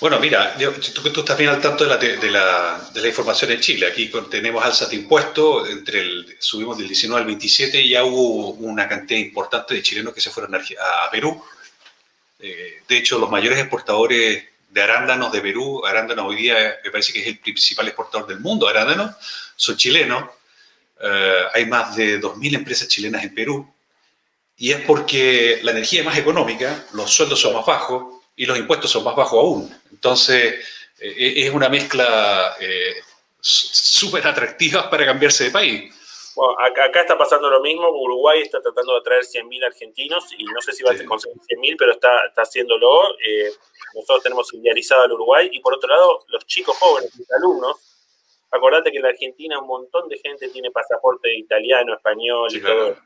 Bueno, 0.00 0.18
mira, 0.18 0.56
tú, 0.56 1.10
tú, 1.10 1.20
estás 1.20 1.36
bien 1.36 1.50
al 1.50 1.60
tanto 1.60 1.84
de 1.84 1.90
la, 1.90 1.98
de, 1.98 2.30
la, 2.30 2.80
de 2.94 3.02
la, 3.02 3.08
información 3.08 3.50
en 3.50 3.60
Chile. 3.60 3.86
Aquí 3.86 4.10
tenemos 4.30 4.64
alzas 4.64 4.88
de 4.88 4.96
impuestos, 4.96 5.68
entre 5.68 6.00
el, 6.00 6.36
subimos 6.38 6.78
del 6.78 6.88
19 6.88 7.20
al 7.20 7.26
27 7.26 7.78
y 7.82 7.90
ya 7.90 8.04
hubo 8.04 8.52
una 8.52 8.88
cantidad 8.88 9.20
importante 9.20 9.74
de 9.74 9.82
chilenos 9.82 10.14
que 10.14 10.22
se 10.22 10.30
fueron 10.30 10.54
a, 10.54 11.10
Perú. 11.10 11.44
Eh, 12.42 12.82
de 12.88 12.96
hecho, 12.96 13.18
los 13.18 13.30
mayores 13.30 13.58
exportadores 13.58 14.44
de 14.68 14.82
arándanos 14.82 15.32
de 15.32 15.40
Perú, 15.40 15.84
arándanos 15.84 16.26
hoy 16.26 16.36
día 16.36 16.76
me 16.84 16.90
parece 16.90 17.12
que 17.12 17.20
es 17.20 17.26
el 17.26 17.38
principal 17.38 17.86
exportador 17.88 18.26
del 18.26 18.40
mundo, 18.40 18.68
arándanos, 18.68 19.14
son 19.56 19.76
chilenos. 19.76 20.24
Eh, 21.02 21.42
hay 21.54 21.66
más 21.66 21.96
de 21.96 22.20
2.000 22.20 22.54
empresas 22.54 22.88
chilenas 22.88 23.24
en 23.24 23.34
Perú 23.34 23.74
y 24.56 24.72
es 24.72 24.80
porque 24.82 25.60
la 25.62 25.72
energía 25.72 26.00
es 26.00 26.06
más 26.06 26.18
económica, 26.18 26.84
los 26.92 27.10
sueldos 27.10 27.40
son 27.40 27.54
más 27.54 27.66
bajos 27.66 28.22
y 28.36 28.46
los 28.46 28.58
impuestos 28.58 28.90
son 28.90 29.04
más 29.04 29.16
bajos 29.16 29.38
aún. 29.38 29.80
Entonces, 29.90 30.64
eh, 30.98 31.34
es 31.36 31.50
una 31.52 31.68
mezcla 31.68 32.56
súper 33.40 34.26
atractiva 34.26 34.90
para 34.90 35.06
cambiarse 35.06 35.44
de 35.44 35.50
país. 35.50 35.94
Bueno, 36.40 36.56
acá, 36.58 37.02
está 37.02 37.18
pasando 37.18 37.50
lo 37.50 37.60
mismo. 37.60 37.90
Uruguay 37.90 38.40
está 38.40 38.62
tratando 38.62 38.94
de 38.94 39.00
atraer 39.00 39.24
100.000 39.24 39.66
argentinos 39.66 40.24
y 40.38 40.44
no 40.44 40.62
sé 40.62 40.72
si 40.72 40.82
va 40.82 40.92
a 40.92 41.04
conseguir 41.04 41.36
100.000, 41.36 41.76
pero 41.78 41.92
está, 41.92 42.24
está 42.28 42.42
haciéndolo. 42.42 43.10
Eh, 43.18 43.50
nosotros 43.94 44.22
tenemos 44.22 44.54
idealizado 44.54 45.02
al 45.02 45.12
Uruguay. 45.12 45.50
Y 45.52 45.60
por 45.60 45.74
otro 45.74 45.90
lado, 45.90 46.24
los 46.28 46.46
chicos 46.46 46.78
jóvenes, 46.78 47.14
los 47.18 47.30
alumnos, 47.32 47.76
acordate 48.50 48.90
que 48.90 48.96
en 48.96 49.02
la 49.02 49.10
Argentina 49.10 49.60
un 49.60 49.66
montón 49.66 50.08
de 50.08 50.16
gente 50.16 50.48
tiene 50.48 50.70
pasaporte 50.70 51.30
italiano, 51.36 51.92
español 51.92 52.48
y 52.50 52.62
todo 52.62 52.96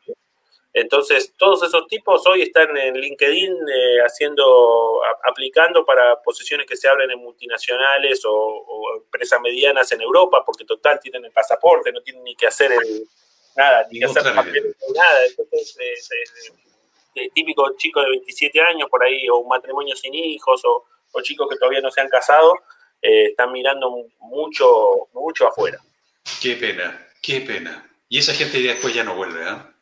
entonces, 0.77 1.33
todos 1.37 1.63
esos 1.63 1.87
tipos 1.87 2.27
hoy 2.27 2.43
están 2.43 2.77
en 2.77 2.97
LinkedIn 2.97 3.53
eh, 3.53 3.99
haciendo, 4.05 5.01
aplicando 5.23 5.85
para 5.85 6.21
posiciones 6.21 6.67
que 6.67 6.77
se 6.77 6.89
abren 6.89 7.13
en 7.13 7.21
multinacionales 7.21 8.23
o, 8.25 8.97
empresas 8.97 9.41
medianas 9.41 9.93
en 9.93 10.01
Europa, 10.01 10.43
porque 10.45 10.65
total 10.65 10.99
tienen 10.99 11.25
el 11.25 11.31
pasaporte, 11.31 11.93
no 11.93 12.03
tienen 12.03 12.25
ni 12.25 12.35
que 12.35 12.49
hacer 12.49 12.73
el, 12.73 13.09
nada, 13.57 13.87
ni 13.91 14.01
que 14.01 14.07
hacer 14.07 14.35
papeles, 14.35 14.77
nada. 14.95 15.27
Entonces, 15.27 15.77
eh, 15.81 16.53
eh, 17.17 17.31
típico 17.35 17.75
chico 17.77 18.01
de 18.01 18.11
27 18.11 18.61
años 18.61 18.89
por 18.91 19.05
ahí, 19.05 19.29
o 19.29 19.39
un 19.39 19.49
matrimonio 19.49 19.95
sin 19.97 20.15
hijos, 20.15 20.63
o, 20.65 20.85
chicos 21.23 21.49
que 21.49 21.57
todavía 21.57 21.81
no 21.81 21.91
se 21.91 22.01
han 22.01 22.09
casado, 22.09 22.55
están 23.01 23.53
mirando 23.53 23.91
mucho, 24.19 25.09
mucho 25.13 25.47
afuera. 25.47 25.79
Qué 26.43 26.57
pena, 26.57 27.07
qué 27.23 27.41
pena. 27.41 27.89
Y 28.09 28.19
esa 28.19 28.35
gente 28.35 28.61
después 28.61 28.95
ya 28.95 29.05
no 29.05 29.15
vuelve, 29.15 29.45
¿ah? 29.45 29.75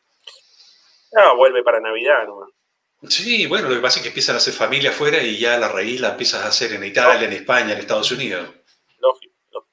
No, 1.13 1.35
vuelve 1.37 1.63
para 1.63 1.79
Navidad 1.79 2.27
nomás. 2.27 2.49
Sí, 3.07 3.47
bueno, 3.47 3.67
lo 3.67 3.75
que 3.75 3.81
pasa 3.81 3.99
es 3.99 4.03
que 4.03 4.09
empiezan 4.09 4.35
a 4.35 4.37
hacer 4.37 4.53
familia 4.53 4.91
afuera 4.91 5.21
y 5.21 5.37
ya 5.37 5.57
la 5.57 5.67
raíz 5.67 5.99
la 5.99 6.11
empiezas 6.11 6.43
a 6.43 6.47
hacer 6.47 6.73
en 6.73 6.85
Italia, 6.85 7.27
en 7.27 7.33
España, 7.33 7.73
en 7.73 7.79
Estados 7.79 8.11
Unidos. 8.11 8.49
Lógico, 8.99 9.67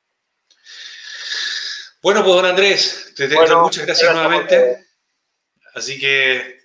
Bueno, 2.03 2.25
pues 2.25 2.35
don 2.35 2.47
Andrés, 2.47 3.13
te 3.15 3.29
tengo 3.29 3.63
muchas 3.63 3.85
gracias 3.85 4.13
nuevamente. 4.15 4.87
Así 5.75 5.99
que 5.99 6.61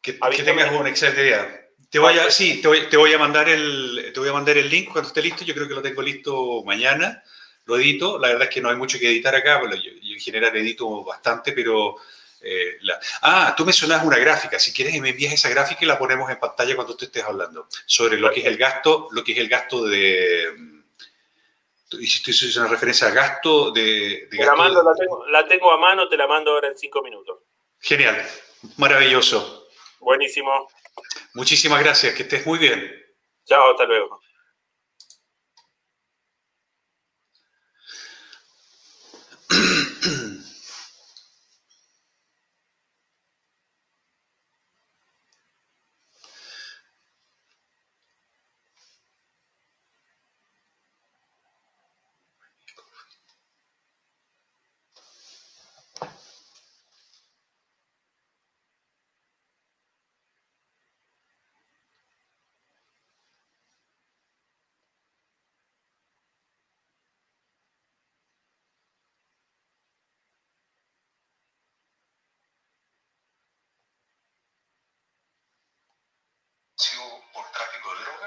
que, 0.00 0.12
tengas 0.12 0.72
una 0.72 0.88
excelente 0.88 1.24
día. 1.24 1.68
Te 1.90 1.98
voy 1.98 2.16
a, 2.18 2.30
sí, 2.30 2.62
te 2.62 2.96
voy, 2.96 3.12
a 3.12 3.18
mandar 3.18 3.48
el, 3.48 4.12
te 4.14 4.20
voy 4.20 4.28
a 4.28 4.32
mandar 4.32 4.56
el 4.56 4.70
link 4.70 4.90
cuando 4.92 5.08
esté 5.08 5.22
listo. 5.22 5.44
Yo 5.44 5.54
creo 5.54 5.66
que 5.66 5.74
lo 5.74 5.82
tengo 5.82 6.02
listo 6.02 6.62
mañana. 6.64 7.22
lo 7.66 7.76
edito. 7.76 8.18
La 8.18 8.28
verdad 8.28 8.44
es 8.44 8.54
que 8.54 8.60
no 8.60 8.70
hay 8.70 8.76
mucho 8.76 8.98
que 8.98 9.08
editar 9.08 9.34
acá, 9.34 9.60
yo, 9.62 9.76
yo 9.76 10.14
en 10.14 10.20
general 10.20 10.56
edito 10.56 11.04
bastante, 11.04 11.52
pero... 11.52 11.96
Eh, 12.42 12.78
ah, 13.20 13.54
tú 13.54 13.66
mencionas 13.66 14.02
una 14.02 14.16
gráfica. 14.16 14.58
Si 14.58 14.72
quieres 14.72 14.98
me 14.98 15.10
envías 15.10 15.34
esa 15.34 15.50
gráfica 15.50 15.84
y 15.84 15.86
la 15.86 15.98
ponemos 15.98 16.30
en 16.30 16.38
pantalla 16.38 16.74
cuando 16.74 16.96
tú 16.96 17.04
estés 17.04 17.22
hablando 17.22 17.68
sobre 17.84 18.18
lo 18.18 18.30
que 18.30 18.40
es 18.40 18.46
el 18.46 18.56
gasto, 18.56 19.08
lo 19.10 19.22
que 19.22 19.32
es 19.32 19.38
el 19.38 19.48
gasto 19.48 19.84
de 19.84 20.69
hiciste 21.98 22.58
una 22.58 22.68
referencia 22.68 23.08
a 23.08 23.10
gasto 23.10 23.70
de... 23.70 24.28
la, 24.32 24.54
mando, 24.54 24.82
la, 24.82 24.94
tengo, 24.94 25.26
la, 25.26 25.46
tengo, 25.46 25.72
a 25.72 25.76
mano, 25.76 26.08
te 26.08 26.16
la 26.16 26.26
mando 26.26 26.52
ahora 26.52 26.68
en 26.68 26.78
cinco 26.78 27.02
minutos. 27.02 27.38
Genial, 27.80 28.22
maravilloso. 28.76 29.68
Buenísimo. 29.98 30.68
Muchísimas 31.34 31.82
gracias, 31.82 32.14
que 32.14 32.22
estés 32.22 32.46
muy 32.46 32.58
bien. 32.58 32.92
Chao, 33.44 33.70
hasta 33.70 33.84
luego. 33.84 34.20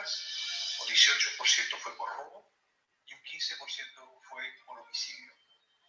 Un 0.04 0.88
18% 0.88 1.80
fue 1.80 1.96
por 1.96 2.10
robo 2.10 2.52
y 3.06 3.14
un 3.14 3.24
15% 3.24 4.22
fue 4.30 4.44
por 4.66 4.80
homicidio. 4.80 5.34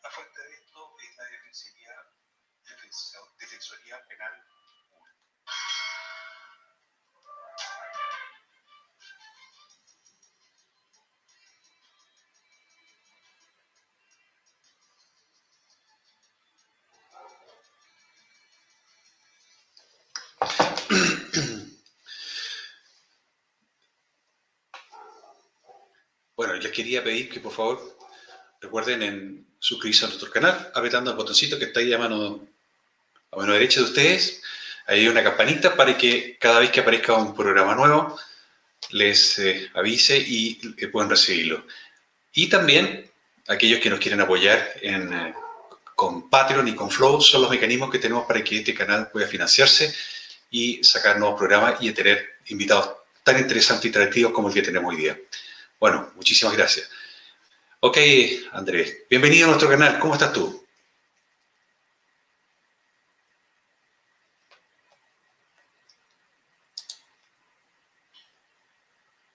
La 0.02 0.10
fuente 0.10 0.40
de 0.40 0.54
esto 0.54 0.96
es 1.00 1.16
la 1.16 1.24
Defensoría 3.38 4.06
Penal 4.06 4.53
Bueno, 26.54 26.68
les 26.68 26.72
quería 26.72 27.02
pedir 27.02 27.28
que 27.28 27.40
por 27.40 27.52
favor 27.52 27.98
recuerden 28.60 29.02
en 29.02 29.46
suscribirse 29.58 30.04
a 30.04 30.08
nuestro 30.08 30.30
canal, 30.30 30.70
apretando 30.72 31.10
el 31.10 31.16
botoncito 31.16 31.58
que 31.58 31.64
está 31.64 31.80
ahí 31.80 31.92
a 31.92 31.98
mano, 31.98 32.46
a 33.32 33.36
mano 33.36 33.52
derecha 33.54 33.80
de 33.80 33.86
ustedes. 33.86 34.40
Ahí 34.86 35.00
hay 35.00 35.08
una 35.08 35.24
campanita 35.24 35.74
para 35.74 35.98
que 35.98 36.38
cada 36.38 36.60
vez 36.60 36.70
que 36.70 36.78
aparezca 36.78 37.14
un 37.14 37.34
programa 37.34 37.74
nuevo 37.74 38.16
les 38.90 39.36
eh, 39.40 39.68
avise 39.74 40.16
y 40.16 40.74
que 40.76 40.86
puedan 40.86 41.10
recibirlo. 41.10 41.66
Y 42.32 42.46
también 42.46 43.10
aquellos 43.48 43.80
que 43.80 43.90
nos 43.90 43.98
quieren 43.98 44.20
apoyar 44.20 44.74
en, 44.80 45.12
eh, 45.12 45.34
con 45.96 46.30
Patreon 46.30 46.68
y 46.68 46.76
con 46.76 46.88
Flow 46.88 47.20
son 47.20 47.42
los 47.42 47.50
mecanismos 47.50 47.90
que 47.90 47.98
tenemos 47.98 48.26
para 48.26 48.44
que 48.44 48.58
este 48.58 48.74
canal 48.74 49.10
pueda 49.10 49.26
financiarse 49.26 49.92
y 50.52 50.84
sacar 50.84 51.18
nuevos 51.18 51.36
programas 51.36 51.78
y 51.80 51.90
tener 51.90 52.36
invitados 52.46 52.90
tan 53.24 53.40
interesantes 53.40 53.86
y 53.86 53.88
interactivos 53.88 54.32
como 54.32 54.46
el 54.46 54.54
que 54.54 54.62
tenemos 54.62 54.94
hoy 54.94 55.00
día. 55.00 55.18
Bueno, 55.84 56.12
muchísimas 56.16 56.56
gracias. 56.56 56.88
Ok, 57.80 57.98
Andrés, 58.52 59.00
bienvenido 59.10 59.44
a 59.44 59.48
nuestro 59.48 59.68
canal. 59.68 59.98
¿Cómo 59.98 60.14
estás 60.14 60.32
tú? 60.32 60.63